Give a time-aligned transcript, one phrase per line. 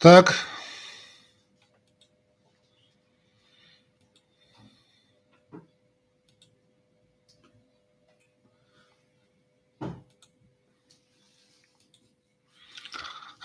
[0.00, 0.34] Так.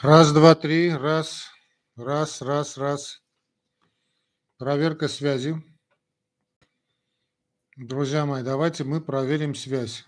[0.01, 0.93] Раз, два, три.
[0.95, 1.51] Раз.
[1.97, 3.21] Раз, раз, раз.
[4.57, 5.61] Проверка связи.
[7.75, 10.05] Друзья мои, давайте мы проверим связь.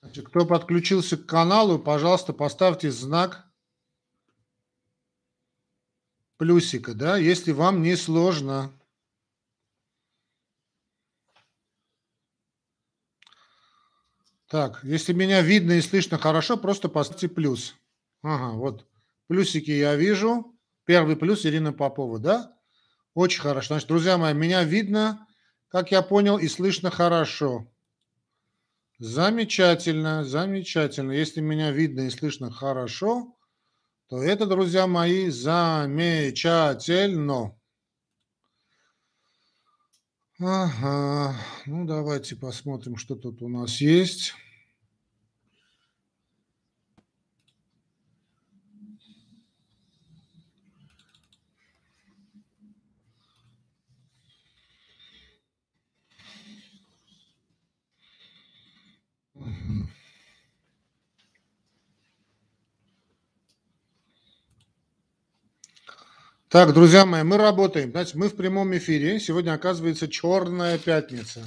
[0.00, 3.46] Значит, кто подключился к каналу, пожалуйста, поставьте знак
[6.36, 8.72] плюсика, да, если вам не сложно.
[14.48, 17.74] Так, если меня видно и слышно хорошо, просто поставьте плюс.
[18.22, 18.86] Ага, вот
[19.26, 20.54] плюсики я вижу.
[20.84, 22.56] Первый плюс Ирина Попова, да?
[23.14, 23.68] Очень хорошо.
[23.68, 25.26] Значит, друзья мои, меня видно,
[25.68, 27.66] как я понял, и слышно хорошо.
[28.98, 31.12] Замечательно, замечательно.
[31.12, 33.34] Если меня видно и слышно хорошо,
[34.08, 37.56] то это, друзья мои, замечательно.
[40.40, 41.34] Ага,
[41.66, 44.34] ну давайте посмотрим, что тут у нас есть.
[66.54, 67.90] Так, друзья мои, мы работаем.
[67.90, 69.18] Значит, мы в прямом эфире.
[69.18, 71.44] Сегодня, оказывается, черная пятница.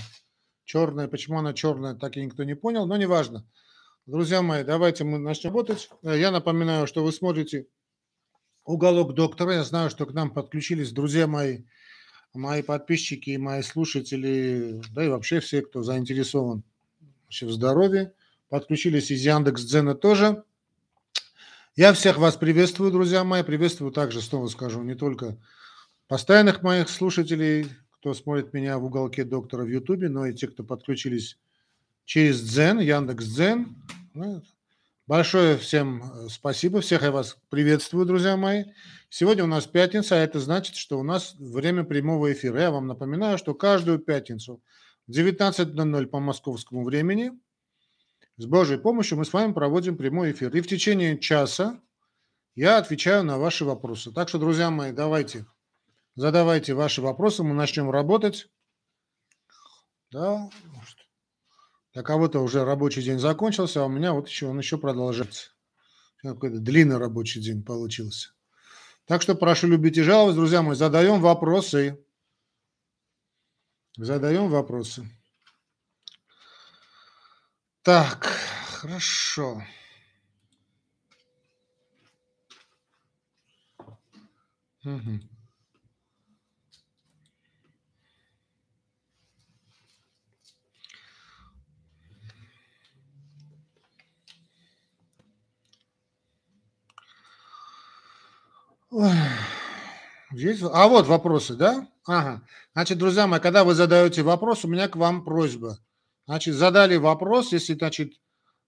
[0.66, 3.48] Черная, почему она черная, так и никто не понял, но неважно.
[4.06, 5.90] Друзья мои, давайте мы начнем работать.
[6.04, 7.68] Я напоминаю, что вы смотрите
[8.66, 9.54] «Уголок доктора».
[9.54, 11.60] Я знаю, что к нам подключились друзья мои,
[12.34, 16.64] мои подписчики и мои слушатели, да и вообще все, кто заинтересован
[17.24, 18.12] вообще в здоровье.
[18.50, 20.44] Подключились из Яндекс.Дзена тоже.
[21.78, 23.44] Я всех вас приветствую, друзья мои.
[23.44, 25.38] Приветствую также, снова скажу, не только
[26.08, 30.64] постоянных моих слушателей, кто смотрит меня в уголке доктора в Ютубе, но и те, кто
[30.64, 31.38] подключились
[32.04, 33.76] через Дзен, Яндекс Дзен.
[34.16, 34.42] Ну,
[35.06, 38.64] большое всем э, спасибо, всех я вас приветствую, друзья мои.
[39.12, 42.60] Сегодня у нас пятница, а это значит, что у нас время прямого эфира.
[42.60, 44.64] Я вам напоминаю, что каждую пятницу
[45.06, 47.34] в 19.00 по московскому времени–
[48.38, 50.56] с Божьей помощью мы с вами проводим прямой эфир.
[50.56, 51.82] И в течение часа
[52.56, 54.12] я отвечаю на ваши вопросы.
[54.12, 55.46] Так что, друзья мои, давайте,
[56.16, 58.48] задавайте ваши вопросы, мы начнем работать.
[60.12, 60.50] Да,
[61.94, 65.50] для кого-то уже рабочий день закончился, а у меня вот еще он еще продолжается.
[66.22, 68.30] Какой-то длинный рабочий день получился.
[69.06, 72.06] Так что прошу любить и жаловать, друзья мои, задаем вопросы.
[73.98, 75.10] Задаем вопросы.
[77.88, 78.26] Так,
[78.82, 79.64] хорошо.
[84.84, 85.22] Угу.
[100.32, 100.62] Есть?
[100.62, 101.88] А вот вопросы, да?
[102.06, 102.42] Ага.
[102.74, 105.78] Значит, друзья мои, когда вы задаете вопрос, у меня к вам просьба.
[106.28, 108.20] Значит, задали вопрос, если, значит,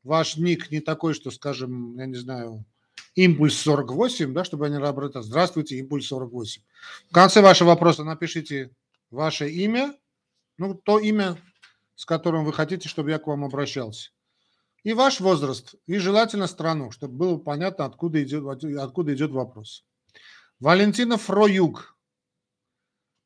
[0.04, 2.64] ваш ник не такой, что, скажем, я не знаю,
[3.16, 5.26] импульс 48, да, чтобы они обратились.
[5.26, 6.62] Здравствуйте, импульс 48.
[7.10, 8.72] В конце вашего вопроса напишите
[9.12, 9.94] ваше имя,
[10.58, 11.38] ну, то имя,
[11.96, 14.12] с которым вы хотите, чтобы я к вам обращался.
[14.84, 18.46] И ваш возраст, и желательно страну, чтобы было понятно, откуда идет,
[18.78, 19.84] откуда идет вопрос.
[20.62, 21.98] Валентина Фроюк.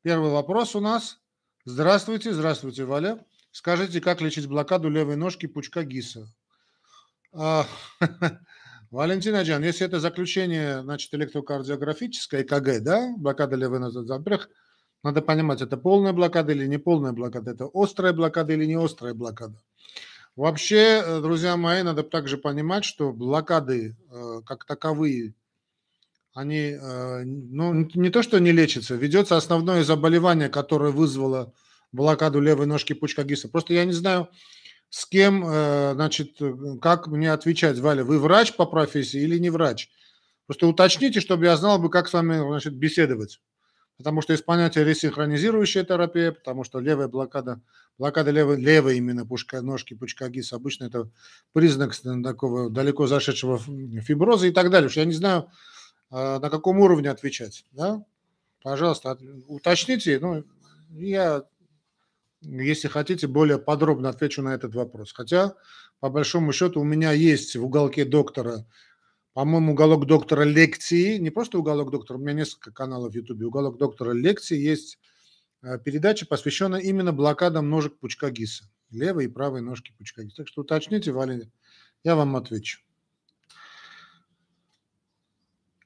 [0.02, 1.20] Первый вопрос у нас.
[1.64, 3.24] Здравствуйте, здравствуйте, Валя.
[3.54, 6.26] Скажите, как лечить блокаду левой ножки пучка ГИСа?
[7.32, 7.64] А,
[8.90, 14.48] Валентина Джан, если это заключение, значит, электрокардиографическое, ЭКГ, да, блокада левой ноги, во-первых,
[15.04, 19.14] надо понимать, это полная блокада или не полная блокада, это острая блокада или не острая
[19.14, 19.62] блокада.
[20.34, 25.32] Вообще, э, друзья мои, надо также понимать, что блокады э, как таковые,
[26.32, 31.54] они, э, ну, не то, что не лечатся, ведется основное заболевание, которое вызвало
[31.94, 33.48] блокаду левой ножки пучка ГИСа.
[33.48, 34.28] Просто я не знаю,
[34.90, 36.36] с кем, э, значит,
[36.80, 39.90] как мне отвечать, Валя, вы врач по профессии или не врач?
[40.46, 43.40] Просто уточните, чтобы я знал бы, как с вами, значит, беседовать.
[43.96, 47.60] Потому что есть понятие ресинхронизирующая терапия, потому что левая блокада,
[47.96, 51.10] блокада левой, левой именно пушка, ножки пучка ГИС, обычно это
[51.52, 51.94] признак
[52.24, 54.90] такого далеко зашедшего фиброза и так далее.
[54.90, 55.48] Что я не знаю,
[56.10, 57.64] э, на каком уровне отвечать.
[57.70, 58.04] Да?
[58.62, 59.16] Пожалуйста,
[59.46, 60.18] уточните.
[60.18, 60.44] Ну,
[60.90, 61.44] я
[62.44, 65.12] если хотите, более подробно отвечу на этот вопрос.
[65.12, 65.54] Хотя,
[66.00, 68.66] по большому счету, у меня есть в уголке доктора
[69.34, 73.78] по-моему, уголок доктора лекции, не просто уголок доктора, у меня несколько каналов в Ютубе, уголок
[73.78, 74.98] доктора лекции есть
[75.60, 80.36] э, передача, посвященная именно блокадам ножек пучка ГИСа, левой и правой ножки пучка ГИСа.
[80.36, 81.50] Так что уточните, Валя,
[82.04, 82.78] я вам отвечу.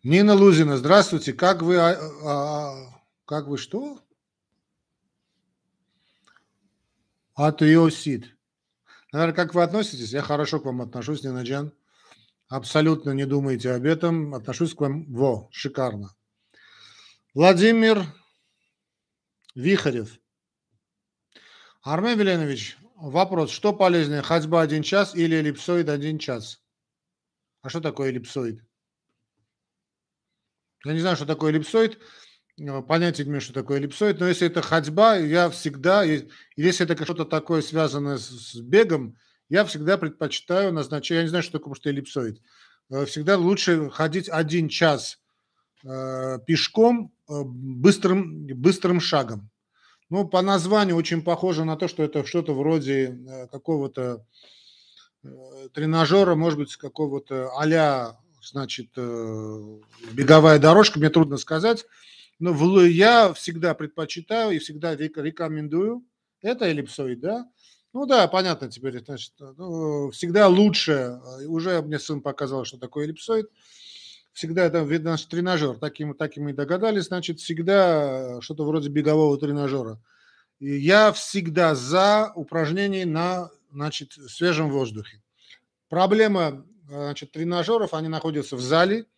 [0.05, 1.33] Нина Лузина, здравствуйте.
[1.33, 3.99] Как вы, а, а, как вы что?
[7.39, 8.37] Атеосид.
[9.13, 10.11] Наверное, как вы относитесь?
[10.11, 11.73] Я хорошо к вам отношусь, Нина Джан.
[12.49, 14.35] Абсолютно не думайте об этом.
[14.35, 16.11] Отношусь к вам во, шикарно.
[17.35, 18.05] Владимир
[19.55, 20.19] Вихарев.
[21.83, 23.53] Армен Веленович, вопрос.
[23.53, 26.61] Что полезнее, ходьба один час или эллипсоид один час?
[27.63, 28.65] А что такое эллипсоид?
[30.85, 32.01] Я не знаю, что такое эллипсоид.
[32.59, 36.03] Э, понятия не имею, что такое эллипсоид, но если это ходьба, я всегда,
[36.57, 39.17] если это что-то такое связанное с бегом,
[39.49, 42.41] я всегда предпочитаю назначать, я не знаю, что такое просто эллипсоид,
[42.91, 45.19] э, всегда лучше ходить один час
[45.85, 49.51] э, пешком быстрым, быстрым шагом.
[50.09, 53.19] Ну, по названию очень похоже на то, что это что-то вроде
[53.53, 54.25] какого-то
[55.75, 58.89] тренажера, может быть, какого-то а значит,
[60.13, 61.85] беговая дорожка, мне трудно сказать.
[62.39, 66.05] Но в, я всегда предпочитаю и всегда рекомендую.
[66.41, 67.51] Это эллипсоид, да?
[67.93, 69.05] Ну да, понятно теперь.
[69.05, 70.93] Значит, ну, всегда лучше.
[70.93, 73.49] Э, уже мне сын показал, что такое эллипсоид.
[74.33, 75.79] Всегда это видно тренажер.
[75.79, 77.07] Таким, таким мы догадались.
[77.07, 80.01] Значит, всегда что-то вроде бегового тренажера.
[80.61, 85.23] И я всегда за упражнения на значит, свежем воздухе.
[85.89, 89.07] Проблема э, значит, тренажеров, они находятся в зале–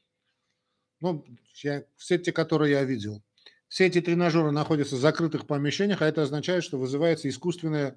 [1.00, 1.24] ну,
[1.62, 3.22] я, все те, которые я видел,
[3.68, 7.96] все эти тренажеры находятся в закрытых помещениях, а это означает, что вызывается искусственная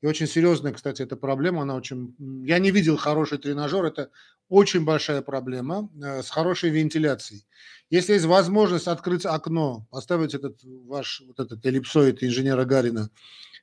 [0.00, 1.62] и очень серьезная, кстати, эта проблема.
[1.62, 2.14] Она очень...
[2.46, 4.10] Я не видел хороший тренажер, это
[4.48, 7.44] очень большая проблема э, с хорошей вентиляцией.
[7.90, 13.10] Если есть возможность открыть окно, поставить этот ваш вот этот эллипсоид инженера Гарина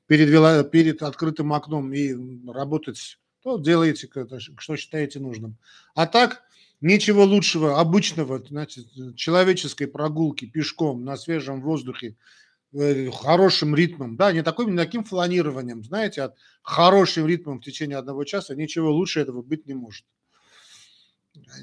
[0.07, 2.13] перед, вело, перед открытым окном и
[2.51, 4.09] работать, то делайте,
[4.57, 5.57] что считаете нужным.
[5.93, 6.43] А так,
[6.85, 8.85] Ничего лучшего обычного, значит,
[9.15, 12.15] человеческой прогулки пешком на свежем воздухе,
[12.73, 17.97] э, хорошим ритмом, да, не таким, не таким фланированием, знаете, а хорошим ритмом в течение
[17.97, 20.05] одного часа, ничего лучше этого быть не может.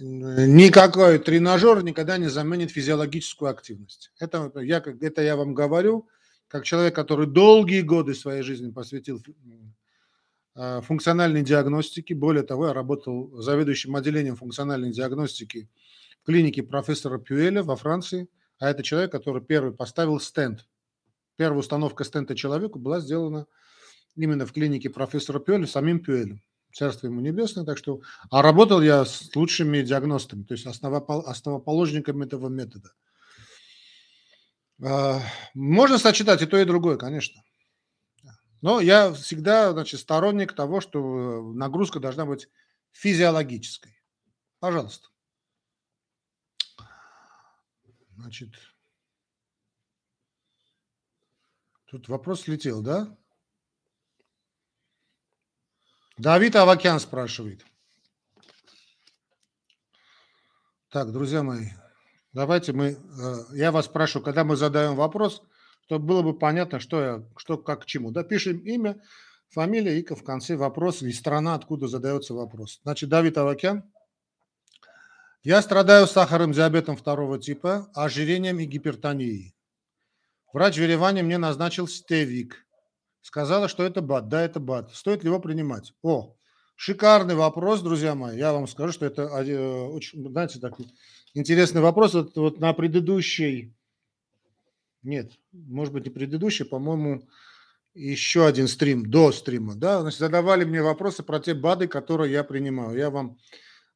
[0.00, 4.10] Никакой тренажер никогда не заменит физиологическую активность.
[4.19, 6.08] Это я, это я вам говорю,
[6.48, 9.22] как человек, который долгие годы своей жизни посвятил
[10.54, 12.12] функциональной диагностики.
[12.12, 15.69] Более того, я работал заведующим отделением функциональной диагностики
[16.22, 18.28] в клинике профессора Пюэля во Франции.
[18.58, 20.66] А это человек, который первый поставил стенд.
[21.37, 23.46] Первая установка стента человеку была сделана
[24.14, 26.43] именно в клинике профессора Пюэля, самим Пюэлем.
[26.72, 27.64] Царство ему небесное.
[27.64, 28.00] Так что,
[28.31, 32.93] а работал я с лучшими диагностами, то есть основоположниками этого метода.
[34.82, 35.20] Э,
[35.55, 37.43] можно сочетать и то, и другое, конечно.
[38.62, 42.49] Но я всегда значит, сторонник того, что э, нагрузка должна быть
[42.93, 44.00] физиологической.
[44.61, 45.09] Пожалуйста.
[48.17, 48.55] Значит,
[51.87, 53.19] тут вопрос слетел, да?
[56.17, 57.67] Давид Авакян спрашивает.
[60.89, 61.70] Так, друзья мои,
[62.32, 65.43] давайте мы, э, я вас спрашиваю, когда мы задаем вопрос,
[65.84, 68.10] чтобы было бы понятно, что, я, что как к чему.
[68.10, 69.01] Да, пишем имя,
[69.51, 72.81] фамилия и в конце вопрос и страна, откуда задается вопрос.
[72.82, 73.84] Значит, Давид Авакян.
[75.43, 79.55] Я страдаю сахарным диабетом второго типа, ожирением и гипертонией.
[80.53, 82.65] Врач в Ереване мне назначил стевик.
[83.22, 84.29] Сказала, что это БАД.
[84.29, 84.94] Да, это БАД.
[84.94, 85.94] Стоит ли его принимать?
[86.03, 86.36] О,
[86.77, 88.36] шикарный вопрос, друзья мои.
[88.36, 90.86] Я вам скажу, что это э, очень, знаете, такой
[91.34, 92.15] интересный вопрос.
[92.15, 93.74] Вот, вот на предыдущей
[95.03, 97.23] нет, может быть, не предыдущий, по-моему,
[97.94, 102.44] еще один стрим до стрима, да, значит, задавали мне вопросы про те БАДы, которые я
[102.44, 102.97] принимаю.
[102.97, 103.39] Я вам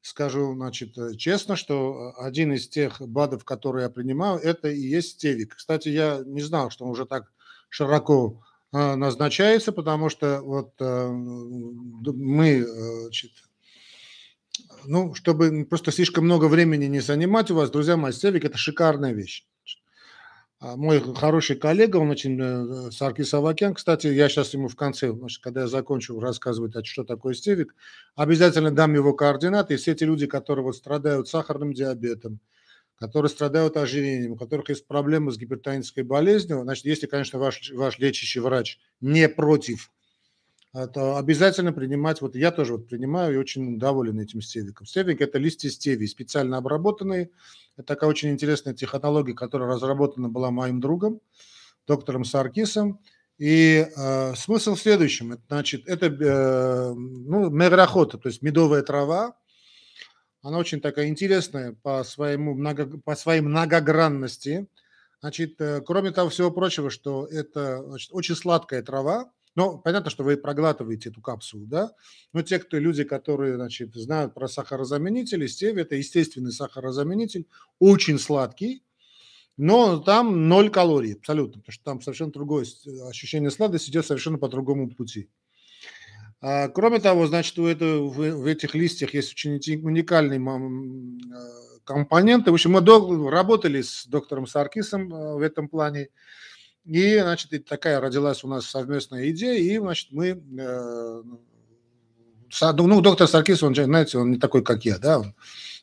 [0.03, 5.13] скажу, значит, э, честно, что один из тех БАДов, которые я принимаю, это и есть
[5.13, 5.57] стевик.
[5.57, 7.33] Кстати, я не знал, что он уже так
[7.71, 13.33] широко э, назначается, потому что вот э, мы, значит,
[14.85, 19.13] ну, чтобы просто слишком много времени не занимать у вас, друзья мои, стевик– это шикарная
[19.13, 19.45] вещь.
[20.67, 25.13] А, мой хороший коллега, он очень, э, Саркис Авакян, кстати, я сейчас ему в конце,
[25.13, 27.73] значит, когда я закончу рассказывать, а что такое стевик,
[28.17, 32.41] обязательно дам его координаты, и все эти люди, которые вот страдают сахарным диабетом,
[32.97, 38.01] которые страдают ожирением, у которых есть проблемы с гипертонической болезнью, значит, если, конечно, ваш, ваш
[38.01, 39.93] лечащий врач не против
[40.93, 44.87] то обязательно принимать, вот я тоже вот принимаю и очень доволен этим стевиком.
[44.87, 47.31] Стевик– это листья стевии, специально обработанные.
[47.77, 51.21] Это такая очень интересная технология, которая разработана была моим другом,
[51.87, 53.01] доктором Саркисом.
[53.39, 55.33] И э, смысл в следующем.
[55.33, 59.37] Это, значит, это э, ну, мегрохота, то есть медовая трава.
[60.43, 64.69] Она очень такая интересная по, своему много, по своей многогранности.
[65.21, 70.23] Значит, э, кроме того всего прочего, что это значит, очень сладкая трава, ну, понятно, что
[70.23, 71.93] вы проглатываете эту капсулу, да,
[72.33, 77.49] но те, кто люди, которые, значит, знают про сахарозаменители, стевия– это естественный сахарозаменитель,
[77.81, 78.85] очень сладкий,
[79.57, 82.67] но там ноль калорий абсолютно, потому что там совершенно другое
[83.09, 85.31] ощущение сладости идет совершенно по другому пути.
[86.41, 92.51] А, кроме того, значит, у это, в, в этих листьях есть очень уникальные а, компоненты.
[92.51, 96.11] В общем, мы до, работали с доктором Саркисом а, в этом плане.
[96.87, 100.41] И, значит, такая родилась у нас совместная идея, и, значит, мы...
[100.59, 101.23] Э,
[102.63, 105.35] ну, доктор Саркис, он, знаете, он не такой, как я, да, он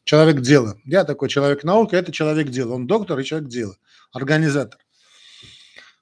[0.06, 0.78] человек дела.
[0.86, 2.74] Я такой человек науки, это человек дела.
[2.74, 3.76] Он доктор и человек дела,
[4.14, 4.80] организатор.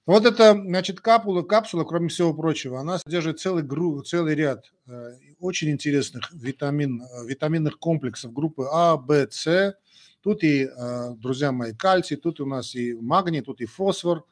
[0.06, 5.14] Вот это, значит, капсула, капсула, кроме всего прочего, она содержит целый, гру, целый ряд э,
[5.40, 9.76] очень интересных витамин, э, витаминных комплексов группы А, Б, С.
[10.22, 14.26] Тут и, э, друзья мои, кальций, тут у нас и магний, тут и фосфор,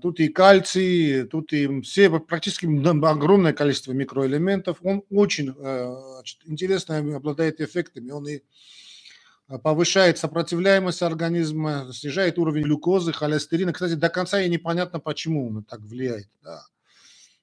[0.00, 2.66] тут и кальций, тут и все, практически
[3.06, 4.78] огромное количество микроэлементов.
[4.82, 8.10] Он очень э, значит, интересно обладает эффектами.
[8.10, 8.42] Он и
[9.52, 13.72] Э, повышает сопротивляемость организма, снижает уровень глюкозы, холестерина.
[13.72, 16.28] Кстати, до конца и непонятно, почему он так влияет.
[16.42, 16.62] Да.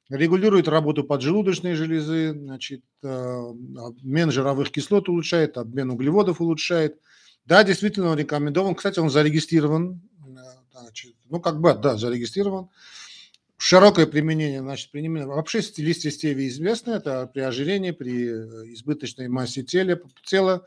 [0.10, 3.08] Регулирует работу поджелудочной железы, значит, э,
[3.78, 7.00] обмен жировых кислот улучшает, обмен углеводов улучшает.
[7.46, 8.74] Да, действительно, он рекомендован.
[8.76, 10.02] Кстати, он зарегистрирован.
[10.80, 12.70] Э, значит, ну, как бы, да, зарегистрирован.
[13.58, 15.28] Широкое применение, значит, применение.
[15.28, 16.92] Вообще листья стевии известны.
[16.92, 18.28] Это при ожирении, при
[18.74, 20.66] избыточной массе тела, тела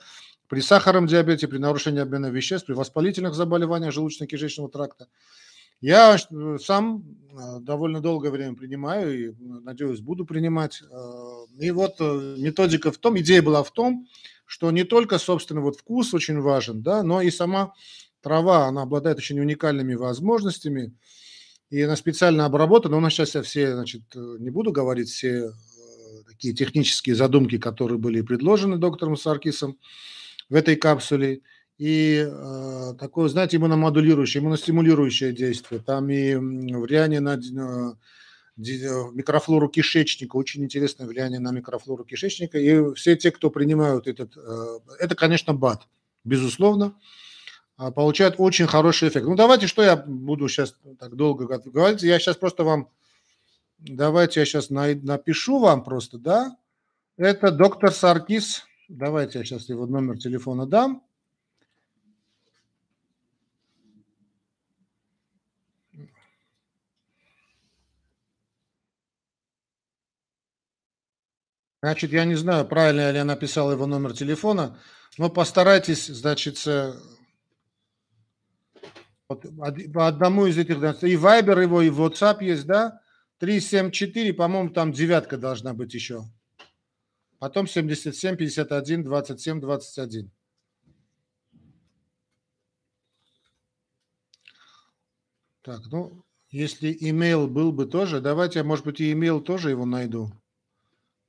[0.49, 5.09] при сахарном диабете, при нарушении обмена веществ, при воспалительных заболеваниях желудочно-кишечного тракта.
[5.83, 7.02] Я э, сам
[7.33, 10.81] э, довольно долгое время принимаю и, надеюсь, буду принимать.
[10.83, 14.07] Э, и вот методика в том, идея была в том,
[14.47, 17.73] что не только, собственно, вот вкус очень важен, да, но и сама
[18.23, 20.95] трава, она обладает очень уникальными возможностями,
[21.71, 22.97] и она специально обработана.
[22.97, 25.52] У нас сейчас я все, значит, не буду говорить все
[26.29, 29.79] такие технические задумки, которые были предложены доктором Саркисом,
[30.49, 31.41] в этой капсуле.
[31.79, 35.81] И э, такое, знаете, иммуномодулирующее, иммуностимулирующее действие.
[35.81, 37.95] Там и влияние на э,
[39.12, 42.59] микрофлору кишечника, очень интересное влияние на микрофлору кишечника.
[42.59, 45.88] И все те, кто принимают этот, э, это, конечно, БАД,
[46.25, 47.00] безусловно, а,
[47.90, 49.26] получают очень хороший эффект.
[49.26, 52.88] Ну, давайте, что я буду сейчас так долго говорить, я сейчас просто вам,
[53.78, 56.56] давайте я сейчас напишу вам просто, да,
[57.16, 61.02] это доктор Саркис Давайте я сейчас его номер телефона дам.
[71.80, 74.78] Значит, я не знаю, правильно ли я написал его номер телефона,
[75.16, 76.62] но постарайтесь, значит,
[79.34, 83.00] вот, по одному из этих, и Viber его, и WhatsApp есть, да?
[83.38, 86.24] 374, по-моему, там девятка должна быть еще.
[87.38, 90.30] Потом 77, 51, 27, 21.
[95.62, 99.86] Так, ну, если имейл был бы тоже, давайте я, может быть, и имейл тоже его
[99.86, 100.30] найду.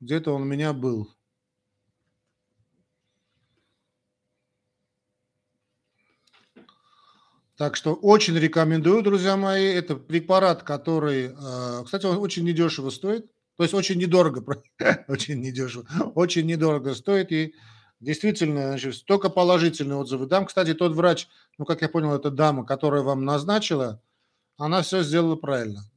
[0.02, 1.10] Где-то он у меня был.
[7.64, 9.68] Так что очень рекомендую, друзья мои.
[9.68, 13.32] Это препарат, который, э, кстати, он очень недешево стоит.
[13.56, 14.44] То есть очень недорого,
[15.08, 17.32] очень недешево, очень недорого стоит.
[17.32, 17.56] И
[18.02, 20.26] действительно, значит, только положительные отзывы.
[20.26, 24.02] Дам, кстати, тот врач, ну, как я понял, это дама, которая вам назначила,
[24.58, 25.90] она все сделала правильно.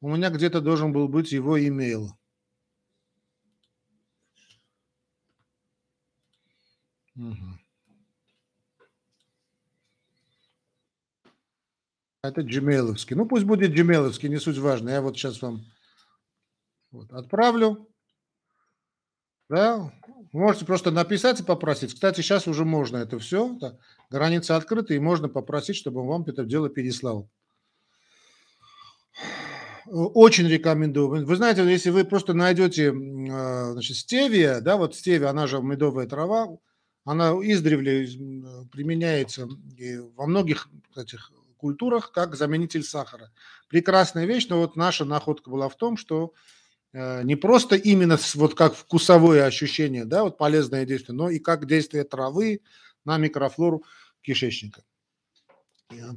[0.00, 2.16] У меня где-то должен был быть его имейл.
[7.14, 7.53] Угу.
[12.24, 13.14] Это джимейловский.
[13.16, 14.88] Ну, пусть будет джимейловский, не суть важно.
[14.88, 15.66] Я вот сейчас вам
[16.90, 17.86] вот, отправлю.
[19.50, 19.92] Да,
[20.32, 21.92] можете просто написать и попросить.
[21.92, 23.54] Кстати, сейчас уже можно это все.
[23.60, 23.76] Да,
[24.08, 27.28] границы открыты, и можно попросить, чтобы он вам это дело переслал.
[29.84, 31.26] Очень рекомендую.
[31.26, 36.06] Вы знаете, если вы просто найдете а, значит, стевия, да, вот стевия, она же медовая
[36.06, 36.56] трава,
[37.04, 38.06] она издревле
[38.72, 39.46] применяется
[40.16, 41.30] во многих этих
[41.64, 43.32] культурах как заменитель сахара.
[43.68, 46.34] Прекрасная вещь, но вот наша находка была в том, что
[46.92, 51.66] э, не просто именно вот как вкусовое ощущение, да, вот полезное действие, но и как
[51.66, 52.60] действие травы
[53.06, 53.82] на микрофлору
[54.20, 54.82] кишечника.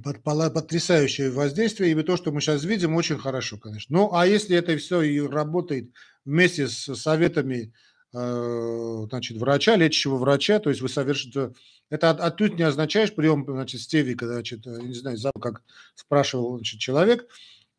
[0.04, 3.98] Потрясающее воздействие, и то, что мы сейчас видим, очень хорошо, конечно.
[3.98, 5.94] Ну, а если это все и работает
[6.26, 7.72] вместе с советами Э,
[8.12, 11.54] значит, врача, лечащего врача, то есть вы совершите...
[11.90, 15.64] Это отнюдь не означает прием, значит, стевика, значит, э, не знаю, как
[15.96, 17.28] спрашивал значит, человек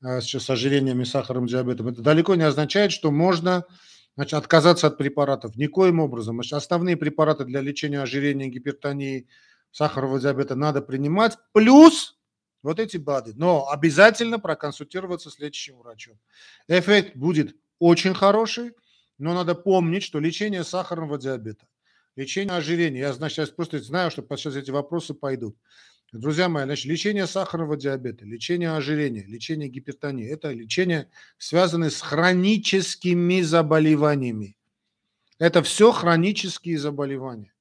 [0.02, 3.64] э, с ожирением и сахаром, диабетом, это далеко не означает, что можно
[4.16, 5.56] значит, отказаться от препаратов.
[5.56, 6.37] Никоим образом.
[6.37, 9.28] Значит, основные препараты для лечения ожирения, гипертонии,
[9.70, 12.18] сахарного диабета надо принимать, плюс
[12.62, 13.35] вот эти БАДы.
[13.37, 16.18] Но обязательно проконсультироваться с лечащим врачом.
[16.66, 18.73] Эффект будет очень хороший,
[19.18, 21.66] но надо помнить, что лечение сахарного диабета,
[22.16, 25.56] лечение ожирения, я значит, сейчас просто знаю, что сейчас эти вопросы пойдут.
[26.12, 33.42] Друзья мои, значит, лечение сахарного диабета, лечение ожирения, лечение гипертонии– это лечение, связанное с хроническими
[33.42, 34.56] заболеваниями.
[35.38, 37.52] Это все хронические заболевания.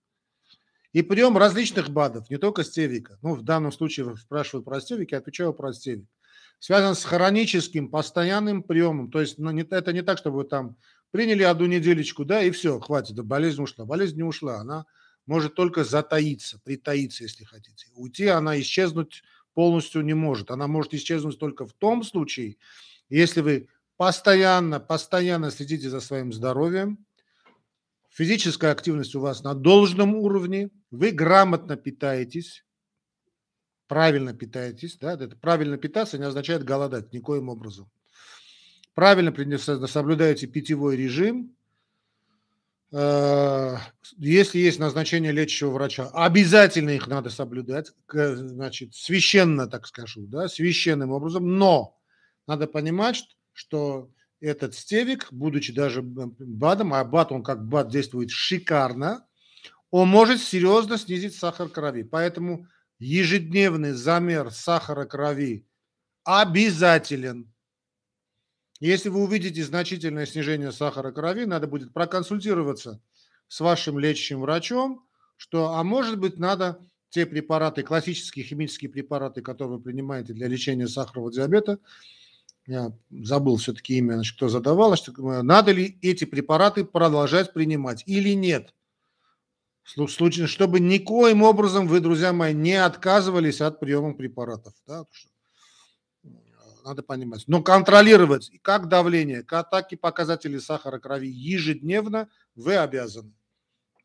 [0.93, 3.17] И прием различных БАДов, не только стевика.
[3.21, 6.07] Ну, в данном случае спрашивают про стевик, я отвечаю про стевик.
[6.59, 9.11] Связан с хроническим, постоянным приемом.
[9.11, 10.77] То есть ну, это не так, чтобы вы там
[11.11, 13.85] Приняли одну неделечку, да, и все, хватит, да, болезнь ушла.
[13.85, 14.85] Болезнь не ушла, она
[15.25, 17.87] может только затаиться, притаиться, если хотите.
[17.93, 19.23] Уйти она исчезнуть
[19.53, 20.51] полностью не может.
[20.51, 22.57] Она может исчезнуть только в том случае,
[23.09, 27.05] если вы постоянно, постоянно следите за своим здоровьем,
[28.09, 32.65] физическая активность у вас на должном уровне, вы грамотно питаетесь,
[33.87, 37.89] правильно питаетесь, да, это правильно питаться не означает голодать никоим образом
[38.97, 39.31] правильно
[39.87, 41.55] соблюдаете питьевой режим,
[42.91, 43.75] э,
[44.17, 51.11] если есть назначение лечащего врача, обязательно их надо соблюдать, значит, священно, так скажу, да, священным
[51.11, 51.95] образом, но
[52.47, 53.23] надо понимать,
[53.53, 54.09] что
[54.41, 59.27] этот стевик, будучи даже БАДом, а БАД, он как БАД действует шикарно,
[59.91, 62.01] он может серьезно снизить сахар крови.
[62.01, 62.65] Поэтому
[62.97, 65.67] ежедневный замер сахара крови
[66.23, 67.53] обязателен.
[68.79, 73.01] Если вы увидите значительное снижение сахара крови, надо будет проконсультироваться
[73.47, 75.05] с вашим лечащим врачом,
[75.37, 80.87] что, а может быть, надо те препараты, классические химические препараты, которые вы принимаете для лечения
[80.87, 81.79] сахарного диабета,
[82.67, 88.33] я забыл все-таки имя, значит, кто задавал, что, надо ли эти препараты продолжать принимать или
[88.35, 88.73] нет.
[89.85, 94.73] Случай, чтобы никоим образом вы, друзья мои, не отказывались от приема препаратов.
[94.85, 95.05] Да?
[96.87, 97.43] Надо понимать.
[97.47, 103.33] Но контролировать как давление, так и показатели сахара крови ежедневно вы обязаны.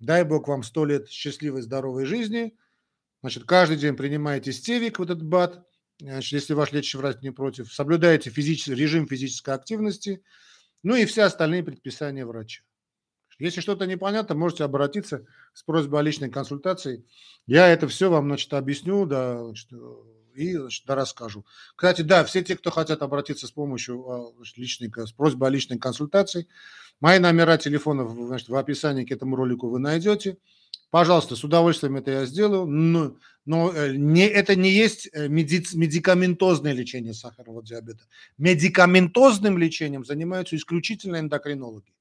[0.00, 2.56] Дай Бог вам сто лет счастливой, здоровой жизни.
[3.20, 5.64] Значит, каждый день принимаете стевик, вот этот БАД,
[6.00, 10.24] значит, если ваш лечащий врач не против, соблюдаете физический, режим физической активности,
[10.82, 12.62] ну и все остальные предписания врача.
[13.38, 17.04] Если что-то непонятно, можете обратиться с просьбой о личной консультации.
[17.46, 19.70] Я это все вам, значит, объясню, да, значит,
[20.34, 21.44] и значит, да, расскажу.
[21.76, 25.52] Кстати, да, все те, кто хотят обратиться с помощью а, значит, личной, с просьбой о
[25.52, 26.48] личной консультации,
[27.00, 30.38] мои номера телефонов значит, в описании к этому ролику вы найдете.
[30.90, 33.16] Пожалуйста, с удовольствием это я сделаю, но,
[33.46, 38.04] но э, не, это не есть э, меди, медикаментозное лечение сахарного диабета.
[38.36, 41.94] Медикаментозным лечением занимаются исключительно эндокринологи.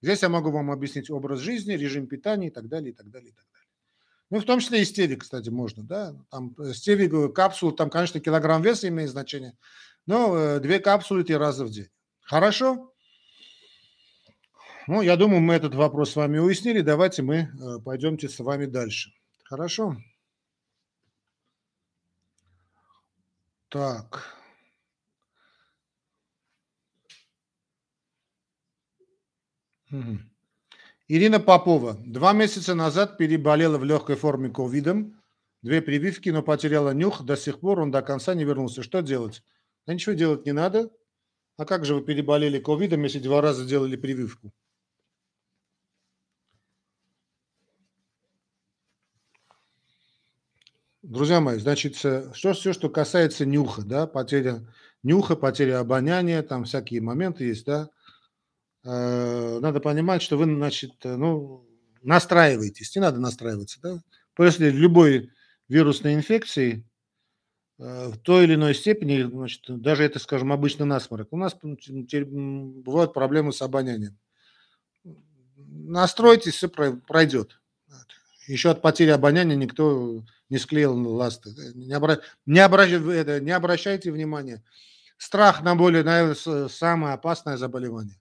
[0.00, 3.30] Здесь я могу вам объяснить образ жизни, режим питания и так далее, и так далее,
[3.30, 3.53] и так далее.
[4.34, 6.12] Ну, в том числе и стевик, кстати, можно, да.
[6.28, 9.56] Там э, стевик, э, капсулы, там, конечно, килограмм веса имеет значение,
[10.06, 11.88] но э, две капсулы три раза в день.
[12.20, 12.92] Хорошо?
[14.88, 16.80] Ну, я думаю, мы этот вопрос с вами уяснили.
[16.80, 17.48] Давайте мы
[17.84, 19.12] пойдемте с вами дальше.
[19.44, 19.98] Хорошо?
[23.68, 24.36] Так.
[29.92, 30.33] Угу.
[31.06, 31.98] Ирина Попова.
[32.06, 35.20] Два месяца назад переболела в легкой форме ковидом.
[35.60, 37.24] Две прививки, но потеряла нюх.
[37.24, 38.82] До сих пор он до конца не вернулся.
[38.82, 39.42] Что делать?
[39.86, 40.90] Да ничего делать не надо.
[41.58, 44.50] А как же вы переболели ковидом, если два раза делали прививку?
[51.02, 54.66] Друзья мои, значит, что, все, что касается нюха, да, потеря
[55.02, 57.93] нюха, потеря обоняния, там всякие моменты есть, да, Э,
[58.84, 61.66] надо понимать, что вы, значит, э, ну,
[62.02, 64.02] настраиваетесь, не надо настраиваться, да?
[64.34, 65.30] После любой
[65.68, 66.86] вирусной инфекции
[67.78, 73.14] э, в той или иной степени, значит, даже это, скажем, обычно насморк, у нас бывают
[73.14, 74.18] проблемы с обонянием.
[75.56, 77.60] Настройтесь, все пройдет.
[78.46, 81.50] Еще от потери обоняния никто не склеил ласты.
[81.74, 82.20] Не, обра...
[82.44, 82.90] не, обращ...
[82.90, 84.62] не обращайте внимания.
[85.16, 88.20] Страх на более, наверное, самое опасное заболевание.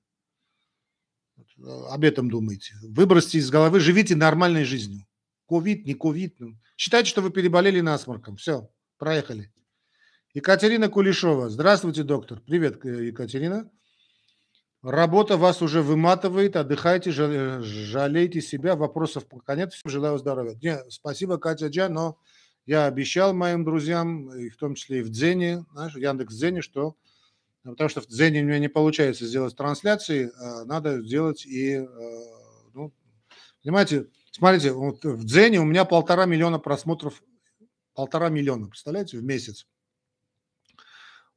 [1.63, 2.75] Об этом думайте.
[2.81, 5.05] Выбросьте из головы, живите нормальной жизнью.
[5.47, 6.35] Ковид, не ковид.
[6.39, 6.57] Ну.
[6.77, 8.35] Считайте, что вы переболели насморком.
[8.35, 9.51] Все, проехали.
[10.33, 11.49] Екатерина Кулешова.
[11.49, 12.41] Здравствуйте, доктор.
[12.41, 13.69] Привет, Екатерина.
[14.81, 20.57] Работа вас уже выматывает, отдыхайте, жалейте себя, вопросов пока нет, всем желаю здоровья.
[20.61, 22.17] Не, спасибо, Катя Джа, но
[22.65, 26.97] я обещал моим друзьям, и в том числе и в Дзене, знаешь, Яндекс Дзене, что
[27.63, 31.85] потому что в Дзене у меня не получается сделать трансляции, а надо сделать и, э,
[32.73, 32.93] ну,
[33.63, 37.23] понимаете, смотрите, вот в Дзене у меня полтора миллиона просмотров,
[37.93, 39.65] полтора миллиона, представляете, в месяц.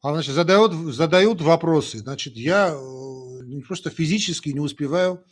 [0.02, 1.98] А, значит, задают, задают вопросы.
[1.98, 5.24] Значит, я э, просто физически не успеваю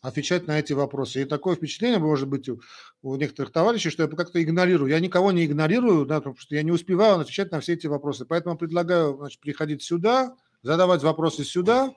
[0.00, 1.22] отвечать на эти вопросы.
[1.22, 4.90] И такое впечатление может быть у, некоторых товарищей, что я как-то игнорирую.
[4.90, 8.24] Я никого не игнорирую, да, потому что я не успеваю отвечать на все эти вопросы.
[8.24, 11.94] Поэтому предлагаю значит, приходить сюда, задавать вопросы сюда,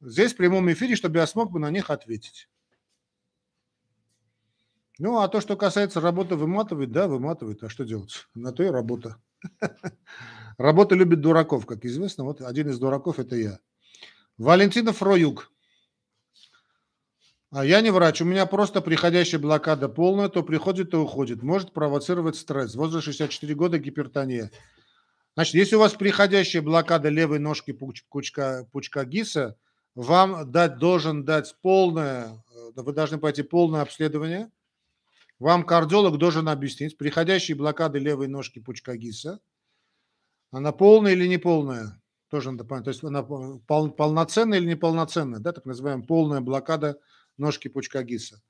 [0.00, 2.48] здесь в прямом эфире, чтобы я смог бы на них ответить.
[4.98, 7.62] Ну, а то, что касается работы, выматывает, да, выматывает.
[7.62, 8.26] А что делать?
[8.34, 9.22] На то и работа.
[10.58, 12.24] Работа любит дураков, как известно.
[12.24, 13.60] Вот один из дураков– это я.
[14.38, 15.52] Валентинов Роюк.
[17.50, 21.42] А я не врач, у меня просто приходящая блокада полная, то приходит, то уходит.
[21.42, 22.74] Может провоцировать стресс.
[22.74, 24.50] Возраст 64 года, гипертония.
[25.34, 29.56] Значит, если у вас приходящая блокада левой ножки пучка, пучка ГИСа,
[29.94, 34.50] вам дать, должен дать полное, э, вы должны пойти полное обследование.
[35.38, 39.40] Вам кардиолог должен объяснить, приходящие блокады левой ножки пучка ГИСа,
[40.50, 42.00] она полная или неполная?
[42.28, 42.84] Тоже надо понять.
[42.84, 46.98] То есть она пол, полноценная или неполноценная, да, так называемая полная блокада
[47.38, 48.42] ножки пучка ГИСа.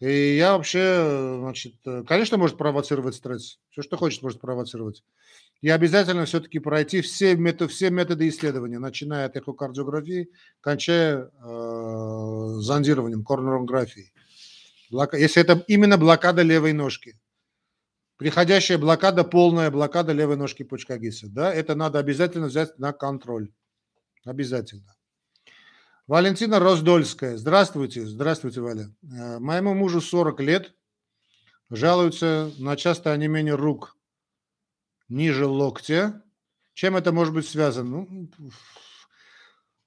[0.00, 1.74] И я вообще, значит,
[2.06, 3.60] конечно, может провоцировать стресс.
[3.70, 5.04] Все, что хочет, может провоцировать.
[5.60, 13.24] И обязательно все-таки пройти все, методы, все методы исследования, начиная от эхокардиографии, кончая э, зондированием,
[13.24, 14.12] коронарографией.
[14.90, 17.18] Если это именно блокада левой ножки.
[18.16, 21.28] Приходящая блокада, полная блокада левой ножки пучка ГИСа.
[21.28, 23.50] Да, это надо обязательно взять на контроль.
[24.24, 24.94] Обязательно.
[26.06, 27.38] Валентина Роздольская.
[27.38, 28.04] Здравствуйте.
[28.04, 28.94] Здравствуйте, Валя.
[29.02, 30.74] Э, моему мужу 40 лет.
[31.70, 33.96] Жалуется на частое онемение рук
[35.08, 36.22] ниже локтя.
[36.74, 38.06] Чем это может быть связано?
[38.06, 38.30] Ну,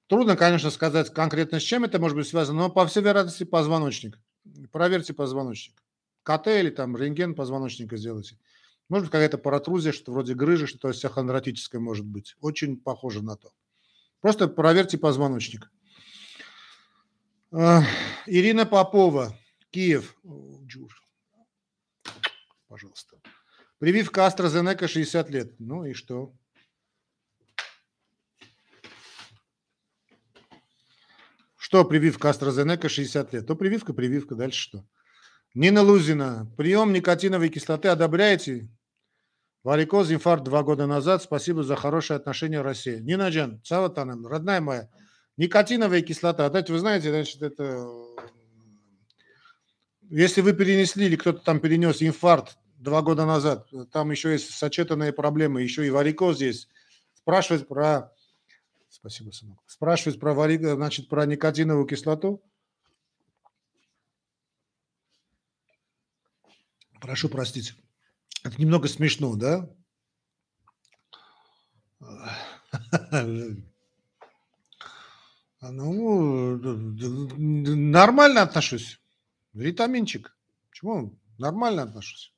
[0.08, 4.17] трудно, конечно, сказать конкретно, с чем это может быть связано, но, по всей вероятности, позвоночник.
[4.71, 5.84] Проверьте позвоночник.
[6.23, 8.39] КТ или там рентген позвоночника сделайте.
[8.89, 12.36] Может какая-то паратрузия, что вроде грыжи, что-то остеохондротическое может быть.
[12.41, 13.51] Очень похоже на то.
[14.19, 15.69] Просто проверьте позвоночник.
[17.51, 19.38] Ирина Попова,
[19.71, 20.15] Киев.
[22.67, 23.17] Пожалуйста.
[23.79, 25.53] Прививка AstraZeneca 60 лет.
[25.60, 26.33] Ну и что?
[31.55, 33.47] Что прививка AstraZeneca 60 лет?
[33.47, 34.86] То прививка, прививка, дальше что?
[35.53, 38.69] Нина Лузина, прием никотиновой кислоты одобряете?
[39.63, 41.23] Варикоз, инфаркт два года назад.
[41.23, 42.99] Спасибо за хорошее отношение России.
[42.99, 44.89] Нина Джан, Саватанам, родная моя,
[45.38, 46.50] Никотиновая кислота.
[46.50, 47.88] Дайте, вы знаете, значит, это...
[50.10, 55.13] Если вы перенесли или кто-то там перенес инфаркт два года назад, там еще есть сочетанные
[55.13, 56.69] проблемы, еще и варикоз есть.
[57.13, 58.12] Спрашивать про...
[58.89, 59.60] Спасибо, сынок.
[59.67, 60.58] Спрашивать про, вари...
[60.58, 62.41] значит, про никотиновую кислоту.
[67.00, 67.76] Прошу простить.
[68.43, 69.69] Это немного смешно, да?
[75.61, 78.99] Ну, нормально отношусь.
[79.53, 80.37] Витаминчик.
[80.69, 81.17] Почему?
[81.39, 82.33] Нормально отношусь.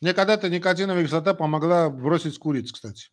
[0.00, 3.10] Мне когда-то никотиновая кислота помогла бросить куриц, кстати.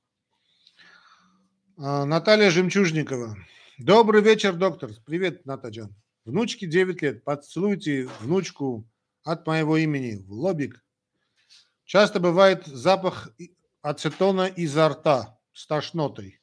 [1.77, 3.36] А, Наталья Жемчужникова.
[3.80, 4.91] Добрый вечер, доктор.
[5.06, 5.95] Привет, Натаджан.
[6.25, 7.23] Внучке 9 лет.
[7.23, 8.88] Поцелуйте внучку
[9.23, 10.84] от моего имени в лобик.
[11.86, 13.30] Часто бывает запах
[13.82, 16.39] ацетона изо рта с тошнотой.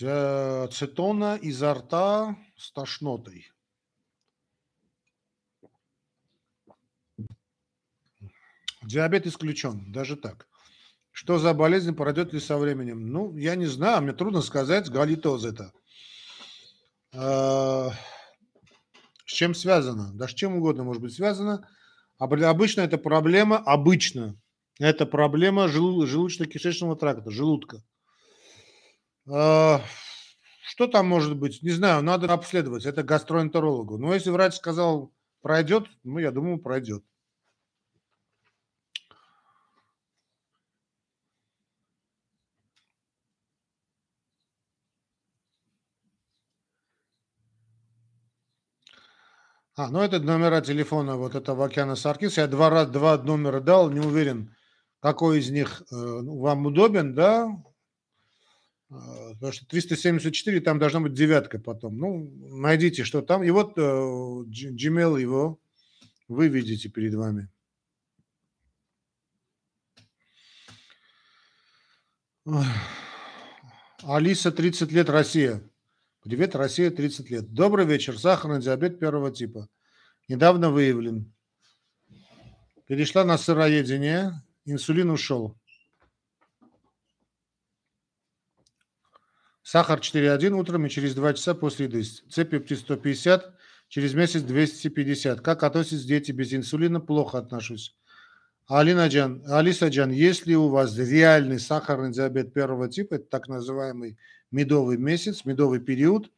[0.00, 3.50] Ацетона изо рта с тошнотой.
[8.82, 10.48] Диабет исключен, даже так.
[11.12, 13.06] Что за болезнь, пройдет ли со временем?
[13.12, 15.72] Ну, я не знаю, мне трудно сказать, галитоз это.
[17.14, 17.90] А,
[19.26, 20.10] с чем связано?
[20.14, 21.68] Да с чем угодно может быть связано.
[22.18, 24.40] Обычно это проблема, обычно
[24.78, 27.82] это проблема желудочно-кишечного тракта, желудка.
[29.34, 29.80] А,
[30.62, 31.62] что там может быть?
[31.62, 32.84] Не знаю, надо обследовать.
[32.84, 33.96] Это гастроэнтерологу.
[33.96, 37.02] Но если врач сказал, пройдет, ну, я думаю, пройдет.
[49.74, 52.36] А, ну это номера телефона вот этого Океана Саркис.
[52.36, 54.54] Я два раза два номера дал, не уверен,
[55.00, 57.48] какой из них э, ну, вам удобен, да?
[58.92, 61.96] А, потому что 374, там должна быть девятка потом.
[61.96, 63.42] Ну, найдите, что там.
[63.42, 65.58] И вот э, Gmail его
[66.28, 67.48] вы видите перед вами.
[74.02, 75.62] Алиса, 30 лет, Россия.
[76.22, 77.52] Привет, Россия, 30 лет.
[77.52, 78.18] Добрый вечер.
[78.18, 79.68] Сахарный диабет первого типа.
[80.28, 81.32] Недавно выявлен.
[82.86, 84.32] Перешла на сыроедение.
[84.64, 85.56] Инсулин ушел.
[89.62, 92.02] Сахар 4,1 утром и через 2 часа после еды.
[92.02, 93.54] Цепептид 150,
[93.88, 95.40] через месяц 250.
[95.40, 97.00] Как относятся дети без инсулина?
[97.00, 97.94] Плохо отношусь.
[98.66, 104.16] Алина Джан, Алиса Джан, если у вас реальный сахарный диабет первого типа, это так называемый
[104.50, 106.30] медовый месяц, медовый период,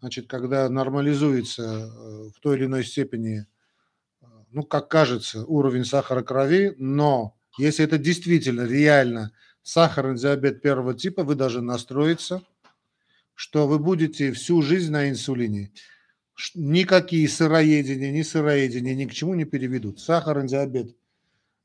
[0.00, 3.46] значит, когда нормализуется э, в той или иной степени,
[4.20, 10.94] э, ну, как кажется, уровень сахара крови, но если это действительно реально сахарный диабет первого
[10.94, 12.42] типа, вы должны настроиться,
[13.40, 15.72] что вы будете всю жизнь на инсулине.
[16.54, 19.98] Никакие сыроедения, ни сыроедения ни к чему не переведут.
[19.98, 20.94] Сахарный диабет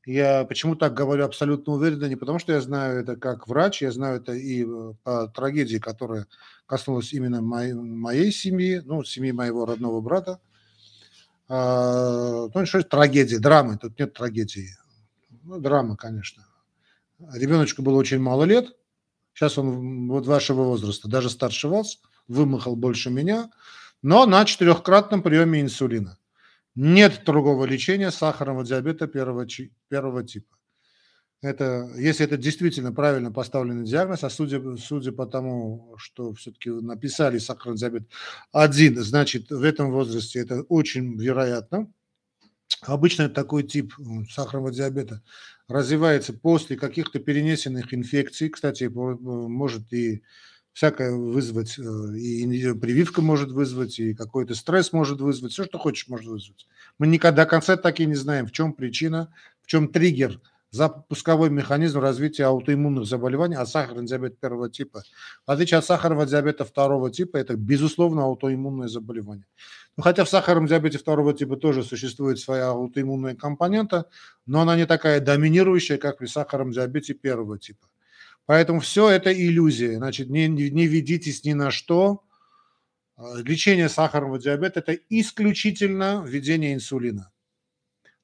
[0.06, 3.92] я почему так говорю абсолютно уверенно, не потому что я знаю это как врач, я
[3.92, 6.26] знаю это и э, по трагедии, которая
[6.64, 10.40] коснулась именно моей, моей семьи, ну, семьи моего родного брата.
[11.46, 14.70] А, ну, что это трагедия, драмы, тут нет трагедии.
[15.42, 16.42] Ну, драма, конечно.
[17.34, 18.74] Ребеночку было очень мало лет,
[19.36, 23.50] сейчас он вот вашего возраста, даже старше вас, вымахал больше меня,
[24.02, 26.18] но на четырехкратном приеме инсулина.
[26.74, 29.46] Нет другого лечения сахарного диабета первого,
[29.88, 30.56] первого типа.
[31.42, 37.36] Это, если это действительно правильно поставленный диагноз, а судя, судя по тому, что все-таки написали
[37.36, 38.08] сахарный диабет
[38.52, 41.92] один, значит, в этом возрасте это очень вероятно.
[42.82, 43.92] Обычно такой тип
[44.30, 45.22] сахарного диабета
[45.68, 48.48] развивается после каких-то перенесенных инфекций.
[48.48, 50.22] Кстати, может и
[50.72, 51.82] всякое вызвать, э,
[52.18, 56.66] и прививка может вызвать, и какой-то стресс может вызвать, все, что хочешь, может вызвать.
[56.98, 60.40] Мы никогда до конца так и не знаем, в чем причина, в чем триггер,
[60.76, 65.02] запусковой механизм развития аутоиммунных заболеваний, а сахарный диабет первого типа.
[65.46, 69.46] В отличие от сахарного диабета второго типа, это, безусловно, аутоиммунное заболевание.
[69.96, 74.06] Ну, хотя в сахарном диабете второго типа тоже существует своя аутоиммунная компонента,
[74.44, 77.88] но она не такая доминирующая, как при сахарном диабете первого типа.
[78.44, 79.96] Поэтому все это иллюзия.
[79.96, 82.22] Значит, не, не ведитесь ни на что.
[83.16, 87.32] А, лечение сахарного диабета– это исключительно введение инсулина.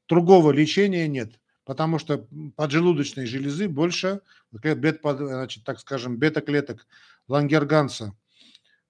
[0.08, 4.20] Другого лечения нет, потому что поджелудочной железы больше,
[4.50, 6.86] значит, так скажем, бета-клеток
[7.28, 8.14] лангерганса,